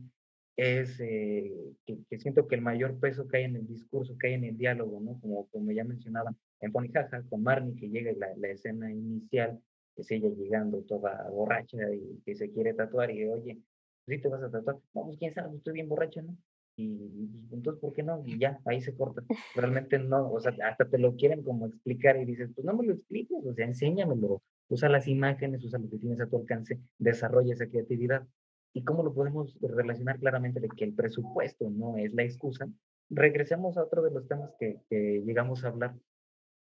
[0.56, 1.52] es eh,
[1.84, 4.56] que, siento que el mayor peso que hay en el discurso, que hay en el
[4.56, 5.20] diálogo, ¿no?
[5.20, 9.60] Como, como ya mencionaban, en Pony Jaja, con Marnie, que llega la, la escena inicial,
[9.94, 13.58] que es ella llegando toda borracha y que se quiere tatuar y oye,
[14.06, 14.76] ¿sí te vas a tatuar?
[14.94, 16.36] Vamos, pues, quién sabe, estoy bien borracha, ¿no?
[16.76, 18.22] Y, entonces, ¿por qué no?
[18.26, 19.22] Y ya, ahí se corta.
[19.54, 22.86] Realmente no, o sea, hasta te lo quieren como explicar y dices, pues no me
[22.86, 26.78] lo expliques, o sea, enséñamelo, usa las imágenes, usa lo que tienes a tu alcance,
[26.98, 28.26] desarrolla esa creatividad.
[28.74, 32.68] ¿Y cómo lo podemos relacionar claramente de que el presupuesto no es la excusa?
[33.08, 35.94] Regresemos a otro de los temas que, llegamos a hablar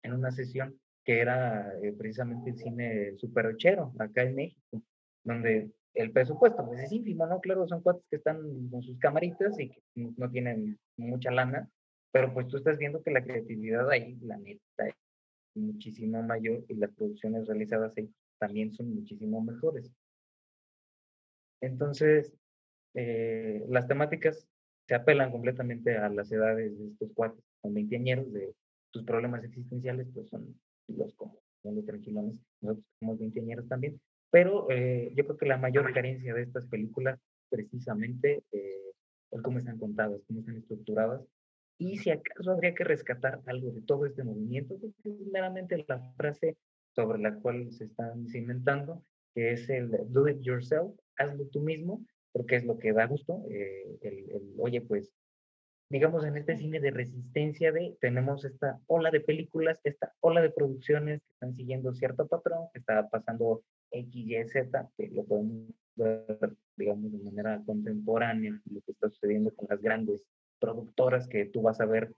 [0.03, 4.81] en una sesión, que era eh, precisamente el cine superochero acá en México,
[5.23, 7.39] donde el presupuesto pues es ínfimo, ¿no?
[7.39, 11.69] Claro, son cuates que están con sus camaritas y que no tienen mucha lana,
[12.11, 14.95] pero pues tú estás viendo que la creatividad ahí, la neta, es
[15.55, 19.91] muchísimo mayor y las producciones realizadas ahí también son muchísimo mejores.
[21.61, 22.33] Entonces,
[22.95, 24.47] eh, las temáticas
[24.87, 28.53] se apelan completamente a las edades de estos cuatro, son veinteañeros, de
[28.93, 30.55] sus problemas existenciales, pues son
[30.87, 35.91] los como muy tranquilones, nosotros somos veinteañeros también, pero eh, yo creo que la mayor
[35.93, 38.91] carencia de estas películas precisamente eh,
[39.31, 41.21] es cómo están contadas, cómo están estructuradas,
[41.77, 45.99] y si acaso habría que rescatar algo de todo este movimiento, pues es meramente la
[46.15, 46.57] frase
[46.95, 49.03] sobre la cual se están cimentando,
[49.33, 53.43] que es el do it yourself, hazlo tú mismo, porque es lo que da gusto.
[53.49, 55.11] Eh, el, oye, pues,
[55.89, 60.49] digamos, en este cine de resistencia de, tenemos esta ola de películas, esta ola de
[60.49, 65.69] producciones que están siguiendo cierto patrón, que está pasando X, Y, Z, que lo podemos
[65.95, 70.21] ver, digamos, de manera contemporánea, lo que está sucediendo con las grandes
[70.59, 72.11] productoras que tú vas a ver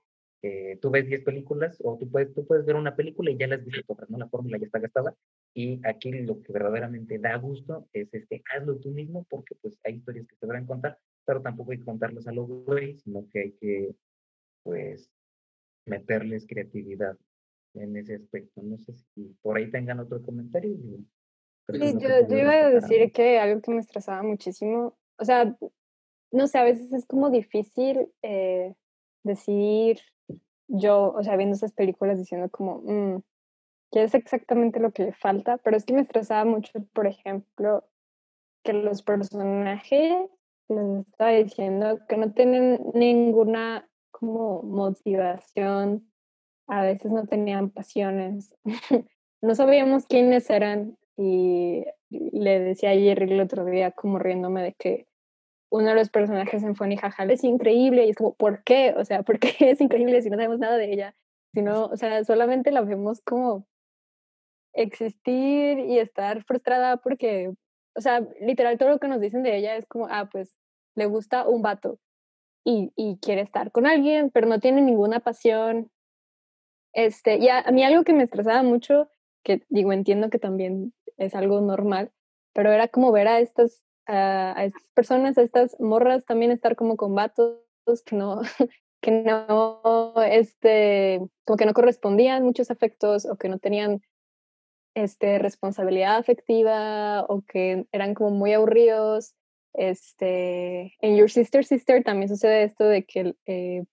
[0.48, 3.48] eh, tú ves 10 películas o tú puedes, tú puedes ver una película y ya
[3.48, 4.20] las viste todas, ¿no?
[4.20, 5.16] La fórmula ya está gastada.
[5.56, 9.96] Y aquí lo que verdaderamente da gusto es este, hazlo tú mismo porque pues hay
[9.96, 13.28] historias que te van a contar, pero tampoco hay que contarlas a lo güey, sino
[13.30, 13.96] que hay que,
[14.64, 15.10] pues,
[15.86, 17.18] meterles creatividad
[17.74, 18.62] en ese aspecto.
[18.62, 20.76] No sé si por ahí tengan otro comentario.
[21.68, 25.56] Sí, yo, yo iba a decir que algo que me estresaba muchísimo, o sea,
[26.32, 28.76] no sé, a veces es como difícil eh,
[29.24, 30.00] decir
[30.68, 33.24] yo, o sea, viendo esas películas diciendo como, mm,
[33.92, 35.58] ¿qué es exactamente lo que le falta?
[35.58, 37.88] Pero es que me estresaba mucho, por ejemplo,
[38.64, 40.30] que los personajes,
[40.70, 46.12] les estaba diciendo, que no tienen ninguna como motivación,
[46.68, 48.56] a veces no tenían pasiones,
[49.42, 54.74] no sabíamos quiénes eran y le decía a Jerry el otro día como riéndome de
[54.74, 55.08] que
[55.70, 58.94] uno de los personajes en Funny Jajal es increíble y es como, ¿por qué?
[58.98, 61.16] O sea, ¿por qué es increíble si no sabemos nada de ella?
[61.54, 63.68] Sino, o sea, solamente la vemos como
[64.74, 67.54] existir y estar frustrada porque
[67.96, 70.56] o sea, literal todo lo que nos dicen de ella es como, ah, pues
[70.96, 72.00] le gusta un vato
[72.66, 75.92] y, y quiere estar con alguien, pero no tiene ninguna pasión.
[76.94, 79.10] Este, y a, mí algo que me estresaba mucho,
[79.44, 82.12] que digo, entiendo que también es algo normal,
[82.54, 86.98] pero era como ver a estas, a, estas personas, a estas morras también estar como
[86.98, 87.60] con vatos
[88.06, 88.42] que no,
[89.02, 94.02] que no, este, como que no correspondían muchos afectos o que no tenían
[94.96, 99.36] este, responsabilidad afectiva o que eran como muy aburridos.
[99.74, 103.84] Este, en Your Sister Sister también sucede esto de que, eh,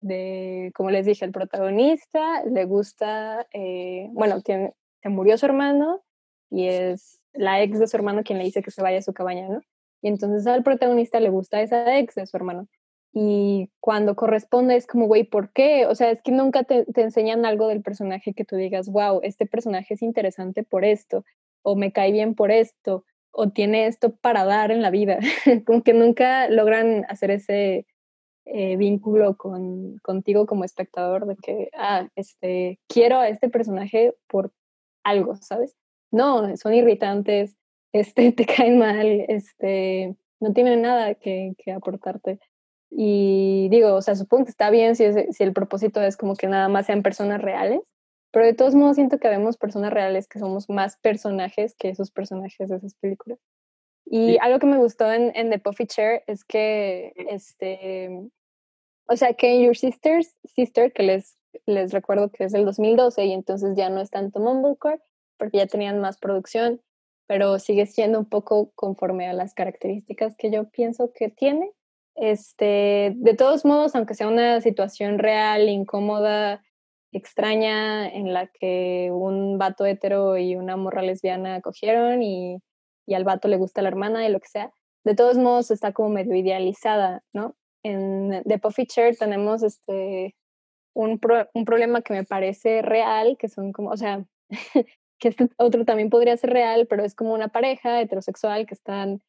[0.00, 6.02] de, como les dije, el protagonista le gusta, eh, bueno, tiene, se murió su hermano
[6.50, 9.14] y es la ex de su hermano quien le dice que se vaya a su
[9.14, 9.62] cabaña, ¿no?
[10.02, 12.68] Y entonces al protagonista le gusta esa ex de su hermano.
[13.16, 15.86] Y cuando corresponde es como, güey, ¿por qué?
[15.86, 19.20] O sea, es que nunca te, te, enseñan algo del personaje que tú digas, wow,
[19.22, 21.24] este personaje es interesante por esto,
[21.62, 25.20] o me cae bien por esto, o tiene esto para dar en la vida.
[25.64, 27.86] como que nunca logran hacer ese
[28.46, 34.52] eh, vínculo con, contigo como espectador de que, ah, este, quiero a este personaje por
[35.04, 35.76] algo, ¿sabes?
[36.10, 37.56] No, son irritantes,
[37.92, 42.40] este, te caen mal, este, no tienen nada que, que aportarte.
[42.96, 46.36] Y digo, o sea, supongo que está bien si, es, si el propósito es como
[46.36, 47.80] que nada más sean personas reales,
[48.30, 52.10] pero de todos modos siento que vemos personas reales que somos más personajes que esos
[52.12, 53.38] personajes de esas películas.
[54.06, 54.38] Y sí.
[54.40, 58.10] algo que me gustó en, en, The Puffy Chair es que, este,
[59.08, 63.32] o sea, que Your Sisters, Sister, que les, les recuerdo que es del 2012 y
[63.32, 65.00] entonces ya no es tanto Mumblecore,
[65.38, 66.80] porque ya tenían más producción,
[67.26, 71.72] pero sigue siendo un poco conforme a las características que yo pienso que tiene.
[72.16, 76.62] Este, de todos modos, aunque sea una situación real, incómoda,
[77.12, 82.58] extraña, en la que un vato hetero y una morra lesbiana cogieron y,
[83.06, 84.72] y al vato le gusta la hermana y lo que sea,
[85.04, 87.54] de todos modos está como medio idealizada, ¿no?
[87.82, 90.34] En The Puffy Chair tenemos este,
[90.94, 94.24] un, pro, un problema que me parece real, que son como, o sea,
[95.18, 99.22] que este otro también podría ser real, pero es como una pareja heterosexual que están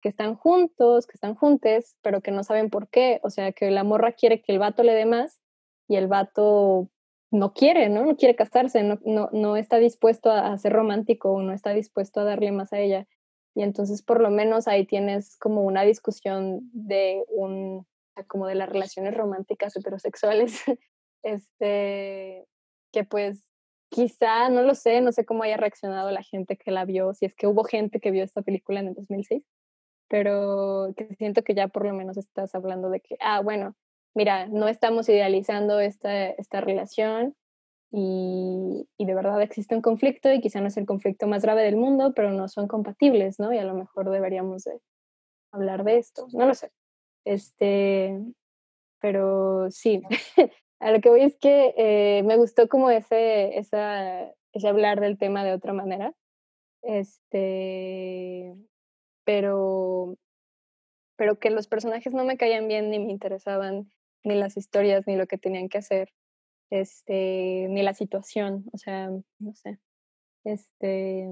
[0.00, 3.20] que están juntos, que están juntes, pero que no saben por qué.
[3.22, 5.40] O sea, que la morra quiere que el vato le dé más
[5.88, 6.90] y el vato
[7.30, 8.04] no quiere, ¿no?
[8.04, 12.20] No quiere casarse, no, no, no está dispuesto a, ser romántico o no está dispuesto
[12.20, 13.06] a darle más a ella.
[13.54, 17.86] Y entonces por lo menos ahí tienes como una discusión de un,
[18.26, 20.62] como de las relaciones románticas heterosexuales,
[21.22, 22.46] este,
[22.92, 23.44] que pues
[23.90, 27.26] quizá, no lo sé, no sé cómo haya reaccionado la gente que la vio, si
[27.26, 29.44] es que hubo gente que vio esta película en el 2006,
[30.10, 33.76] pero que siento que ya por lo menos estás hablando de que, ah, bueno,
[34.12, 37.36] mira, no estamos idealizando esta, esta relación
[37.92, 41.62] y, y, de verdad existe un conflicto y quizá no es el conflicto más grave
[41.62, 43.52] del mundo, pero no son compatibles, ¿no?
[43.52, 44.80] Y a lo mejor deberíamos de
[45.52, 46.72] hablar de esto, no lo sé.
[47.24, 48.20] Este,
[49.00, 50.02] pero sí,
[50.80, 55.18] a lo que voy es que eh, me gustó como ese, esa, ese hablar del
[55.18, 56.14] tema de otra manera.
[56.82, 58.56] Este,
[59.24, 60.16] pero,
[61.16, 63.90] pero que los personajes no me caían bien ni me interesaban,
[64.24, 66.12] ni las historias, ni lo que tenían que hacer,
[66.70, 69.78] este, ni la situación, o sea, no sé.
[70.44, 71.28] Este,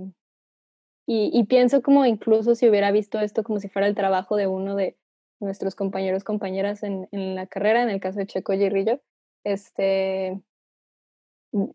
[1.07, 4.47] y, y pienso como incluso si hubiera visto esto como si fuera el trabajo de
[4.47, 4.97] uno de
[5.41, 9.01] nuestros compañeros, compañeras en, en la carrera, en el caso de Checo Yerrillo,
[9.45, 10.43] este,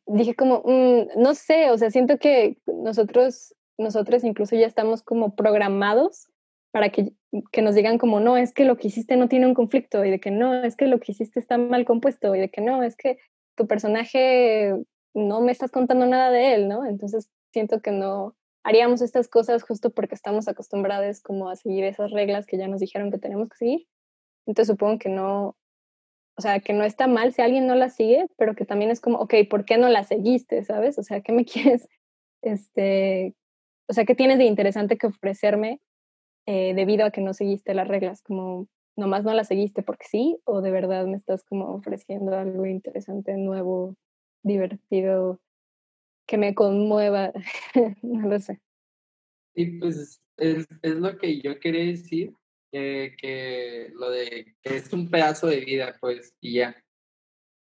[0.06, 5.36] dije como, mmm, no sé, o sea, siento que nosotros nosotros incluso ya estamos como
[5.36, 6.28] programados
[6.72, 7.14] para que,
[7.52, 10.10] que, nos digan como, no, es que lo que hiciste no tiene un conflicto y
[10.10, 12.82] de que no, es que lo que hiciste está mal compuesto y de que no,
[12.82, 13.20] es que
[13.56, 14.74] tu personaje
[15.14, 16.86] no me estás contando nada de él, ¿no?
[16.86, 22.12] Entonces siento que no haríamos estas cosas justo porque estamos acostumbrados como a seguir esas
[22.12, 23.88] reglas que ya nos dijeron que tenemos que seguir.
[24.48, 25.56] Entonces supongo que no,
[26.36, 29.00] o sea, que no está mal si alguien no la sigue, pero que también es
[29.00, 30.64] como, ok, ¿por qué no la seguiste?
[30.64, 30.98] ¿Sabes?
[30.98, 31.88] O sea, ¿qué me quieres
[32.42, 33.36] este,
[33.88, 35.82] o sea, ¿qué tienes de interesante que ofrecerme
[36.46, 38.22] eh, debido a que no seguiste las reglas?
[38.22, 42.66] Como nomás no las seguiste porque sí, o de verdad me estás como ofreciendo algo
[42.66, 43.96] interesante, nuevo,
[44.44, 45.40] divertido,
[46.28, 47.34] que me conmueva,
[48.02, 48.62] no lo sé.
[49.56, 52.34] Sí, pues es, lo que yo quería decir,
[52.72, 56.76] eh, que lo de es un pedazo de vida, pues, y ya.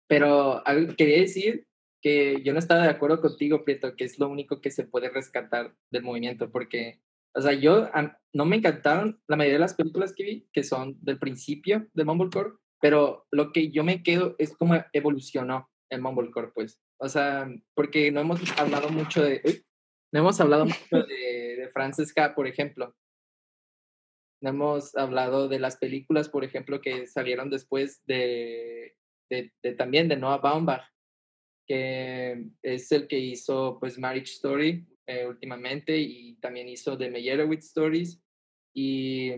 [0.09, 0.63] Pero
[0.97, 1.66] quería decir
[2.07, 5.09] que yo no estaba de acuerdo contigo, Prieto, que es lo único que se puede
[5.09, 7.01] rescatar del movimiento, porque,
[7.35, 7.91] o sea, yo
[8.33, 12.05] no me encantaron la mayoría de las películas que vi, que son del principio de
[12.05, 16.79] Mumblecore, pero lo que yo me quedo es cómo evolucionó el Mumblecore, pues.
[17.01, 19.41] O sea, porque no hemos hablado mucho de...
[19.45, 19.67] Uy,
[20.13, 20.79] no hemos hablado mucho
[21.09, 22.95] de, de Frances Ha, por ejemplo.
[24.41, 28.95] No hemos hablado de las películas, por ejemplo, que salieron después de,
[29.29, 30.85] de, también de Noah Baumbach,
[31.67, 37.67] que es el que hizo pues Marriage Story eh, últimamente y también hizo The Meyerowitz
[37.67, 38.23] Stories
[38.75, 39.33] y,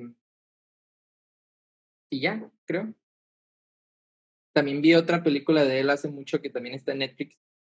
[2.10, 2.94] y ya, creo.
[4.54, 7.38] También vi otra película de él hace mucho que también está en Netflix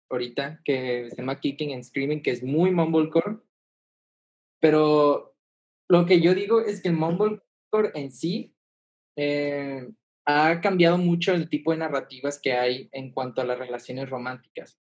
[0.10, 3.40] ahorita, que se llama Kicking and Screaming, que es muy mumblecore.
[4.62, 5.36] Pero
[5.90, 8.56] lo que yo digo es que el mumblecore en sí
[9.18, 9.90] eh,
[10.30, 14.80] ha cambiado mucho el tipo de narrativas que hay en cuanto a las relaciones románticas.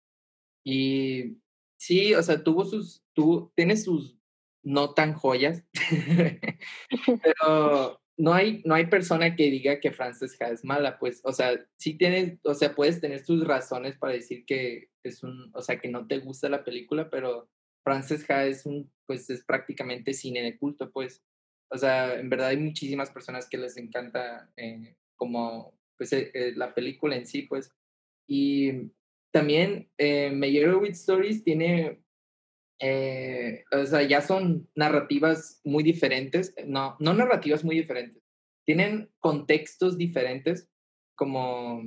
[0.64, 1.38] Y
[1.78, 4.18] sí, o sea, tuvo sus, tú tienes sus
[4.64, 5.62] no tan joyas,
[7.22, 11.32] pero no hay, no hay persona que diga que Frances Ha es mala, pues, o
[11.32, 15.62] sea, sí tienes, o sea, puedes tener tus razones para decir que es un, o
[15.62, 17.49] sea, que no te gusta la película, pero
[17.84, 21.22] Frances Ha es un, pues, es prácticamente cine de culto, pues,
[21.70, 26.52] o sea, en verdad hay muchísimas personas que les encanta eh, como, pues, eh, eh,
[26.56, 27.72] la película en sí, pues,
[28.28, 28.92] y
[29.32, 32.00] también eh, Meyerowitz Stories tiene
[32.78, 38.22] eh, o sea, ya son narrativas muy diferentes, no, no narrativas muy diferentes,
[38.64, 40.68] tienen contextos diferentes,
[41.14, 41.82] como,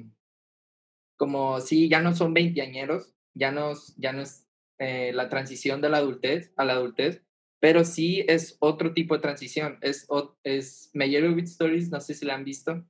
[1.18, 4.48] como sí, ya no son veinteañeros, ya no, ya no es
[4.80, 7.24] eh, la transición de la adultez a la adultez,
[7.60, 10.08] pero sí es otro tipo de transición, es,
[10.44, 12.84] es Meyerowitz Stories, no sé si la han visto.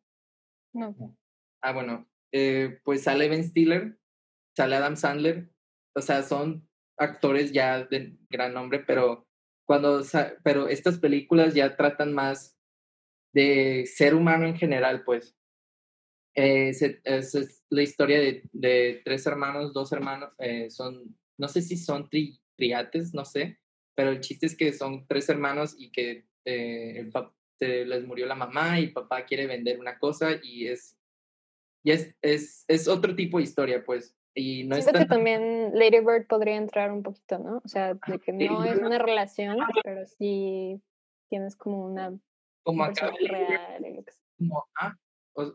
[0.73, 1.17] No.
[1.61, 3.99] Ah, bueno, eh, pues sale Ben Stiller,
[4.55, 5.49] sale Adam Sandler,
[5.95, 6.67] o sea, son
[6.97, 9.27] actores ya de gran nombre, pero
[9.65, 10.01] cuando,
[10.43, 12.57] pero estas películas ya tratan más
[13.33, 15.35] de ser humano en general, pues.
[16.33, 21.77] es, es, la historia de, de, tres hermanos, dos hermanos, eh, son, no sé si
[21.77, 23.59] son tri, triates, no sé,
[23.95, 27.11] pero el chiste es que son tres hermanos y que eh, el
[27.59, 30.97] se les murió la mamá y papá quiere vender una cosa y es,
[31.83, 34.15] y es, es, es otro tipo de historia, pues.
[34.33, 37.61] Y no Siento que también Lady Bird podría entrar un poquito, ¿no?
[37.63, 40.81] O sea, de que no es una relación, pero sí
[41.29, 42.17] tienes como una
[42.63, 44.05] como acá real.
[44.37, 44.95] Como, ah,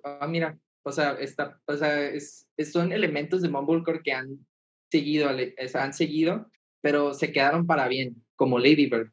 [0.05, 4.47] ah, mira, o sea, está, o sea es, son elementos de Mumblecore que han
[4.91, 5.31] seguido,
[5.75, 6.51] han seguido,
[6.81, 9.13] pero se quedaron para bien, como Lady Bird.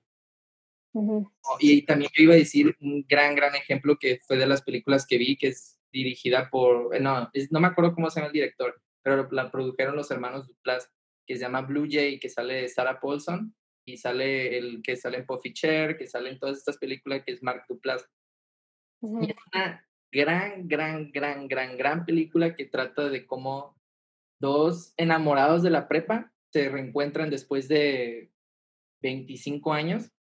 [1.60, 5.06] Y también yo iba a decir un gran, gran ejemplo que fue de las películas
[5.08, 8.82] que vi, que es dirigida por, no, no me acuerdo cómo se llama el director,
[9.02, 10.90] pero la produjeron los hermanos Duplas,
[11.26, 15.26] que se llama Blue Jay, que sale Sarah Paulson, y sale el que sale en
[15.26, 18.08] Puffy Chair, que sale en todas estas películas, que es Mark Duplas.
[19.02, 23.76] Y es una gran, gran, gran, gran, gran película que trata de cómo
[24.40, 28.32] dos enamorados de la prepa se reencuentran después de
[29.02, 30.12] 25 años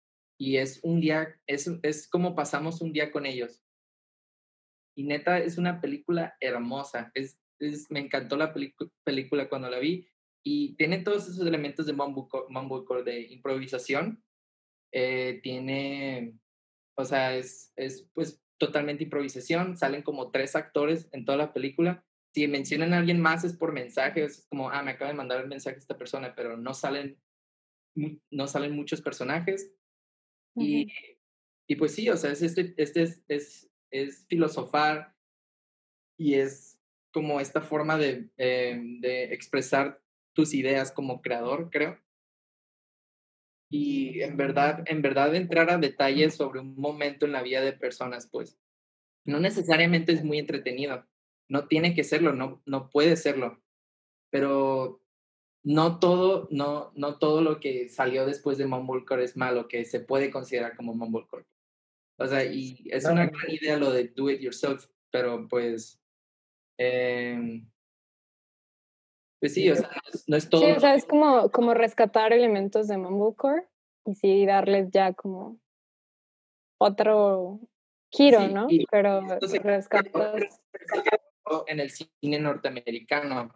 [0.41, 3.61] y es un día, es, es como pasamos un día con ellos.
[4.97, 7.37] Y neta, es una película hermosa, es
[7.91, 8.51] me encantó la
[9.03, 10.07] película cuando la vi
[10.43, 14.23] y tiene todos esos elementos de mumblecore, de improvisación.
[14.91, 16.33] Eh, tiene,
[16.97, 19.77] o sea, es, es pues totalmente improvisación.
[19.77, 22.03] Salen como tres actores en toda la película.
[22.33, 25.39] Si mencionan a alguien más es por mensaje, es como, ah, me acaba de mandar
[25.39, 27.21] el mensaje esta persona, pero no salen,
[28.31, 29.71] no salen muchos personajes.
[30.55, 30.91] Y,
[31.67, 35.15] y, pues sí, o sea, es, este, este es, es, es filosofar
[36.17, 36.79] y es
[37.13, 40.01] como esta forma de, eh, de expresar
[40.33, 41.99] tus ideas como creador, creo.
[43.69, 47.73] Y en verdad, en verdad entrar a detalles sobre un momento en la vida de
[47.73, 48.59] personas, pues
[49.25, 51.07] no necesariamente es muy entretenido.
[51.47, 53.61] No tiene que serlo, no, no puede serlo.
[54.29, 55.01] Pero
[55.64, 59.99] no todo, no, no todo lo que salió después de Mumblecore es malo, que se
[59.99, 61.45] puede considerar como Mumblecore.
[62.18, 66.01] O sea, y es una gran idea lo de do it yourself, pero pues
[66.84, 67.70] Em,
[69.39, 69.89] pues sí, o sea,
[70.26, 70.62] no es, todo.
[70.62, 73.68] Sí, o sea, es como, como rescatar elementos de Mumblecore
[74.05, 75.59] y sí darles ya como
[76.80, 77.59] otro
[78.12, 78.68] giro, ¿no?
[78.89, 79.22] Pero
[79.62, 80.59] rescatas.
[81.68, 83.53] En el cine norteamericano,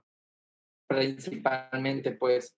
[0.87, 2.57] principalmente, pues.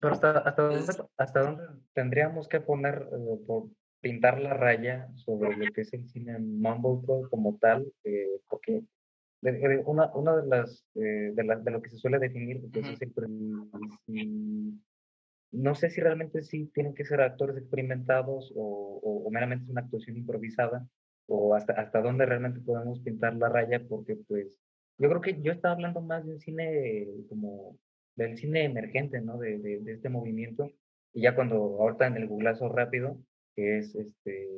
[0.00, 3.68] Pero hasta, hasta, dónde, hasta dónde tendríamos que poner, eh, por,
[4.00, 8.82] pintar la raya sobre lo que es el cine mumblecore como tal, eh, porque
[9.86, 13.00] una, una de las eh, de, la, de, lo que se suele definir pues, es
[13.02, 14.74] el,
[15.52, 19.80] no sé si realmente sí tienen que ser actores experimentados o, o, meramente es una
[19.80, 20.86] actuación improvisada
[21.30, 24.58] o hasta, hasta dónde realmente podemos pintar la raya porque pues
[24.98, 27.78] yo creo que yo estaba hablando más de un cine como
[28.16, 29.38] del cine emergente, ¿no?
[29.38, 30.70] De, de, de, este movimiento.
[31.14, 33.16] Y ya cuando ahorita en el googlazo rápido,
[33.54, 34.48] que es este,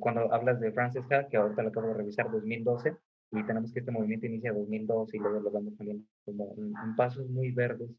[0.00, 2.96] cuando hablas de Frances Ha, que ahorita lo acabo de revisar, 2012,
[3.32, 6.96] y tenemos que este movimiento inicia en 2012 y luego lo vamos también como en,
[6.96, 7.90] pasos muy verdes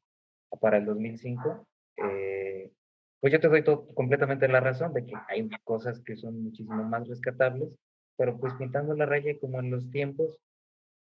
[0.62, 1.68] para el 2005,
[1.98, 2.72] eh,
[3.26, 6.84] pues yo te doy todo, completamente la razón de que hay cosas que son muchísimo
[6.84, 7.70] más rescatables,
[8.16, 10.40] pero pues pintando la raya como en los tiempos,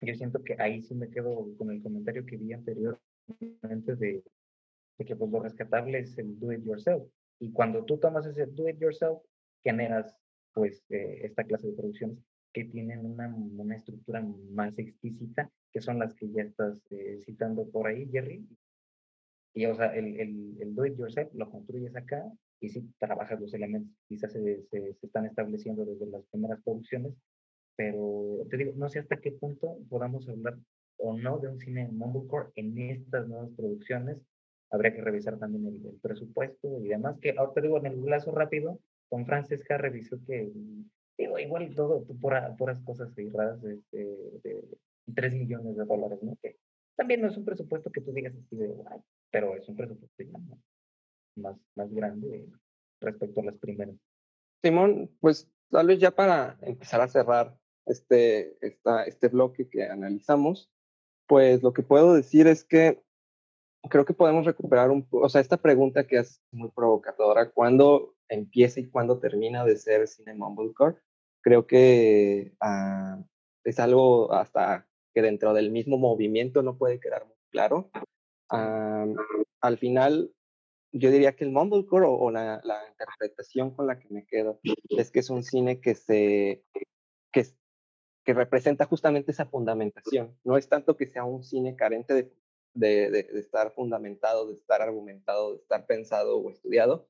[0.00, 4.22] yo siento que ahí sí me quedo con el comentario que vi anteriormente de,
[4.98, 7.02] de que pues lo rescatable es el do it yourself.
[7.40, 9.20] Y cuando tú tomas ese do it yourself,
[9.64, 10.16] generas
[10.54, 12.18] pues eh, esta clase de producciones
[12.52, 17.68] que tienen una, una estructura más explícita, que son las que ya estás eh, citando
[17.68, 18.46] por ahí, Jerry.
[19.56, 22.22] Y o sea, el, el, el do it yourself lo construyes acá
[22.60, 27.14] y si trabajas los elementos, quizás se, se, se, están estableciendo desde las primeras producciones,
[27.74, 30.58] pero te digo, no sé hasta qué punto podamos hablar
[30.98, 34.18] o no de un cine mumblecore en estas nuevas producciones.
[34.70, 38.32] Habría que revisar también el, el presupuesto y demás, que ahorita digo en el lazo
[38.32, 38.78] rápido,
[39.08, 40.52] con Francesca revisó que,
[41.16, 44.04] digo, igual todo, por puras cosas raras, este,
[44.42, 44.64] de
[45.14, 46.36] 3 millones de dólares, ¿no?
[46.42, 46.56] Que
[46.94, 48.74] también no es un presupuesto que tú digas así de,
[49.30, 50.38] pero es un presupuesto
[51.36, 52.48] más, más grande
[53.00, 53.96] respecto a las primeras.
[54.62, 57.56] Simón, pues tal vez ya para empezar a cerrar
[57.86, 60.70] este, esta, este bloque que analizamos,
[61.26, 63.02] pues lo que puedo decir es que
[63.88, 68.80] creo que podemos recuperar un o sea, esta pregunta que es muy provocadora, ¿cuándo empieza
[68.80, 70.96] y cuándo termina de ser cine mumblecore?
[71.42, 73.22] Creo que uh,
[73.64, 77.90] es algo hasta que dentro del mismo movimiento no puede quedar muy claro.
[78.48, 80.32] Al final,
[80.92, 85.20] yo diría que el mumblecore o, la, interpretación con la que me quedo es que
[85.20, 86.64] es un cine que se
[87.32, 90.36] que, representa justamente esa fundamentación.
[90.42, 92.32] No es tanto que sea un cine carente de,
[92.74, 97.08] de, estar fundamentado, de estar argumentado, de estar pensado o estudiado,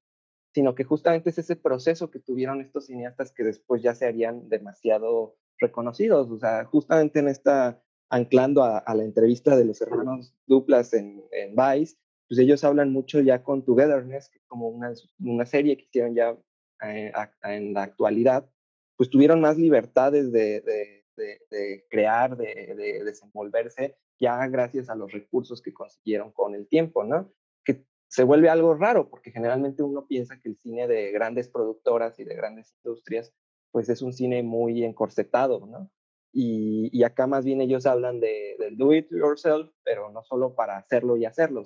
[0.54, 4.50] sino que justamente es ese proceso que tuvieron estos cineastas que después ya se harían
[4.50, 6.30] demasiado reconocidos.
[6.30, 11.24] O sea, justamente en esta, anclando a, a la entrevista de los hermanos Duplas en,
[11.32, 11.96] en, Vice,
[12.28, 16.36] pues ellos hablan mucho ya con Togetherness, que como una, una serie que hicieron ya
[16.82, 17.12] eh,
[17.44, 18.48] en la actualidad,
[18.96, 25.12] pues tuvieron más libertades de, de, de, de crear, de, desenvolverse ya gracias a los
[25.12, 27.30] recursos que consiguieron con el tiempo, ¿no?
[27.64, 32.18] Que se vuelve algo raro porque generalmente uno piensa que el cine de grandes productoras
[32.18, 33.34] y de grandes industrias,
[33.72, 35.90] pues es un cine muy encorsetado, ¿no?
[36.38, 40.54] Y, y acá más bien ellos hablan de, del do it yourself, pero no solo
[40.54, 41.64] para hacerlo y hacerlo,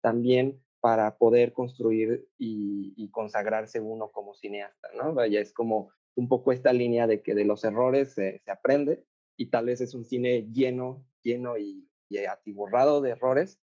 [0.00, 5.12] también para poder construir y, consagrarse uno como cineasta, ¿no?
[5.12, 9.04] Vaya, es como un poco esta línea de que de los errores se, se aprende
[9.36, 13.60] y tal vez es un cine lleno lleno y, y atiborrado de errores,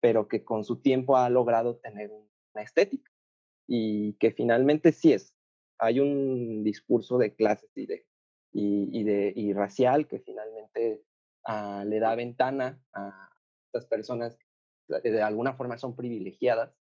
[0.00, 3.12] pero que con su tiempo ha logrado tener una estética
[3.68, 5.34] y que finalmente sí es.
[5.78, 8.06] Hay un discurso de clases y, de,
[8.56, 11.02] y, y de, y racial que finalmente
[11.46, 13.28] uh, le da ventana a
[13.66, 14.38] estas personas
[15.02, 16.74] que de alguna forma son privilegiadas,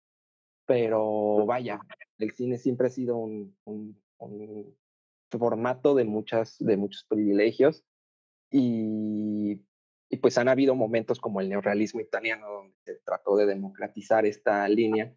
[0.67, 1.81] pero vaya,
[2.19, 4.77] el cine siempre ha sido un, un, un
[5.31, 7.85] formato de, muchas, de muchos privilegios
[8.51, 9.61] y
[10.15, 14.69] y pues han habido momentos como el neorrealismo italiano, donde se trató de democratizar esta
[14.69, 15.13] línea.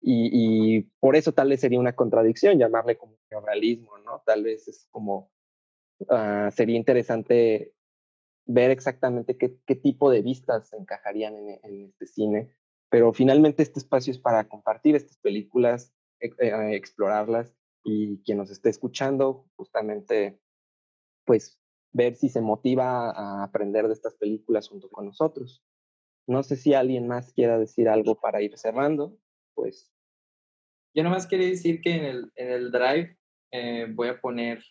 [0.00, 4.20] Y, y por eso tal vez sería una contradicción llamarle como neorrealismo, ¿no?
[4.26, 5.30] Tal vez es como,
[6.08, 7.74] uh, sería interesante
[8.46, 12.54] ver exactamente qué, tipo de vistas encajarían en, este cine.
[12.90, 18.50] Pero finalmente este espacio es para compartir estas películas, eh, eh, explorarlas y quien nos
[18.50, 20.38] esté escuchando, justamente,
[21.24, 21.58] pues
[21.92, 25.64] ver si se motiva a aprender de estas películas junto con nosotros.
[26.26, 29.18] No sé si alguien más quiera decir algo para ir cerrando,
[29.54, 29.92] pues.
[30.94, 33.18] Yo nomás quería decir que en el, en el Drive
[33.50, 34.62] eh, voy a poner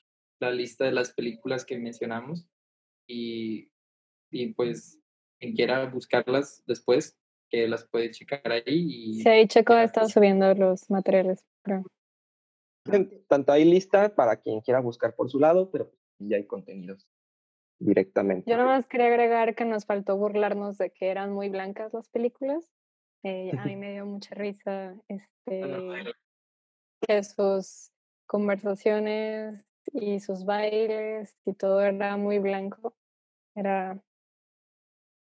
[0.42, 2.48] la lista de las películas que mencionamos
[3.08, 3.72] y,
[4.32, 5.00] y pues
[5.40, 7.18] quien quiera buscarlas después,
[7.50, 8.64] que las puede checar ahí.
[8.66, 11.46] Y, sí, ahí Checo ha estado subiendo los materiales.
[11.64, 11.84] Creo.
[13.28, 17.08] Tanto hay lista para quien quiera buscar por su lado, pero ya hay contenidos
[17.80, 18.50] directamente.
[18.50, 22.72] Yo nomás quería agregar que nos faltó burlarnos de que eran muy blancas las películas.
[23.24, 26.14] Eh, a mí me dio mucha risa este,
[27.02, 27.92] que sus
[28.28, 29.64] conversaciones
[29.94, 32.96] y sus bailes y todo era muy blanco.
[33.56, 34.02] Era,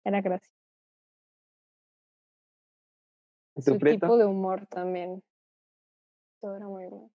[0.05, 0.53] era gracioso.
[3.57, 5.23] Su tipo de humor también.
[6.41, 7.11] Todo era muy bueno.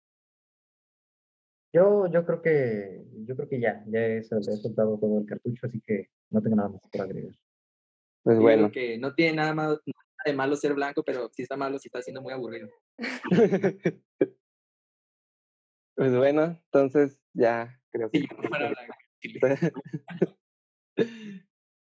[1.72, 5.66] Yo, yo creo que, yo creo que ya, ya he, he soltado todo el cartucho,
[5.66, 7.32] así que no tengo nada más por agregar.
[8.22, 8.70] Pues digo bueno.
[8.72, 11.88] que no tiene nada, malo, nada de malo ser blanco, pero sí está malo si
[11.88, 12.68] está siendo muy aburrido.
[16.01, 18.94] Pues bueno, entonces ya creo que Sí, yo fuera blanco.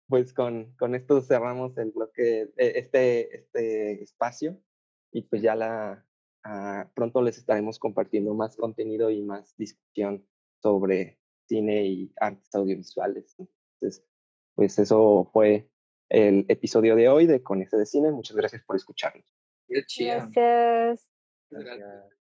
[0.09, 4.57] pues con, con esto cerramos el bloque, eh, este, este espacio
[5.11, 6.07] y pues ya la
[6.45, 10.25] ah, pronto les estaremos compartiendo más contenido y más discusión
[10.62, 13.35] sobre cine y artes audiovisuales.
[13.37, 14.07] Entonces,
[14.55, 15.69] pues eso fue
[16.09, 18.12] el episodio de hoy de Con ese de Cine.
[18.12, 19.27] Muchas gracias por escucharnos.
[19.67, 20.31] Gracias.
[21.51, 22.14] Gracias.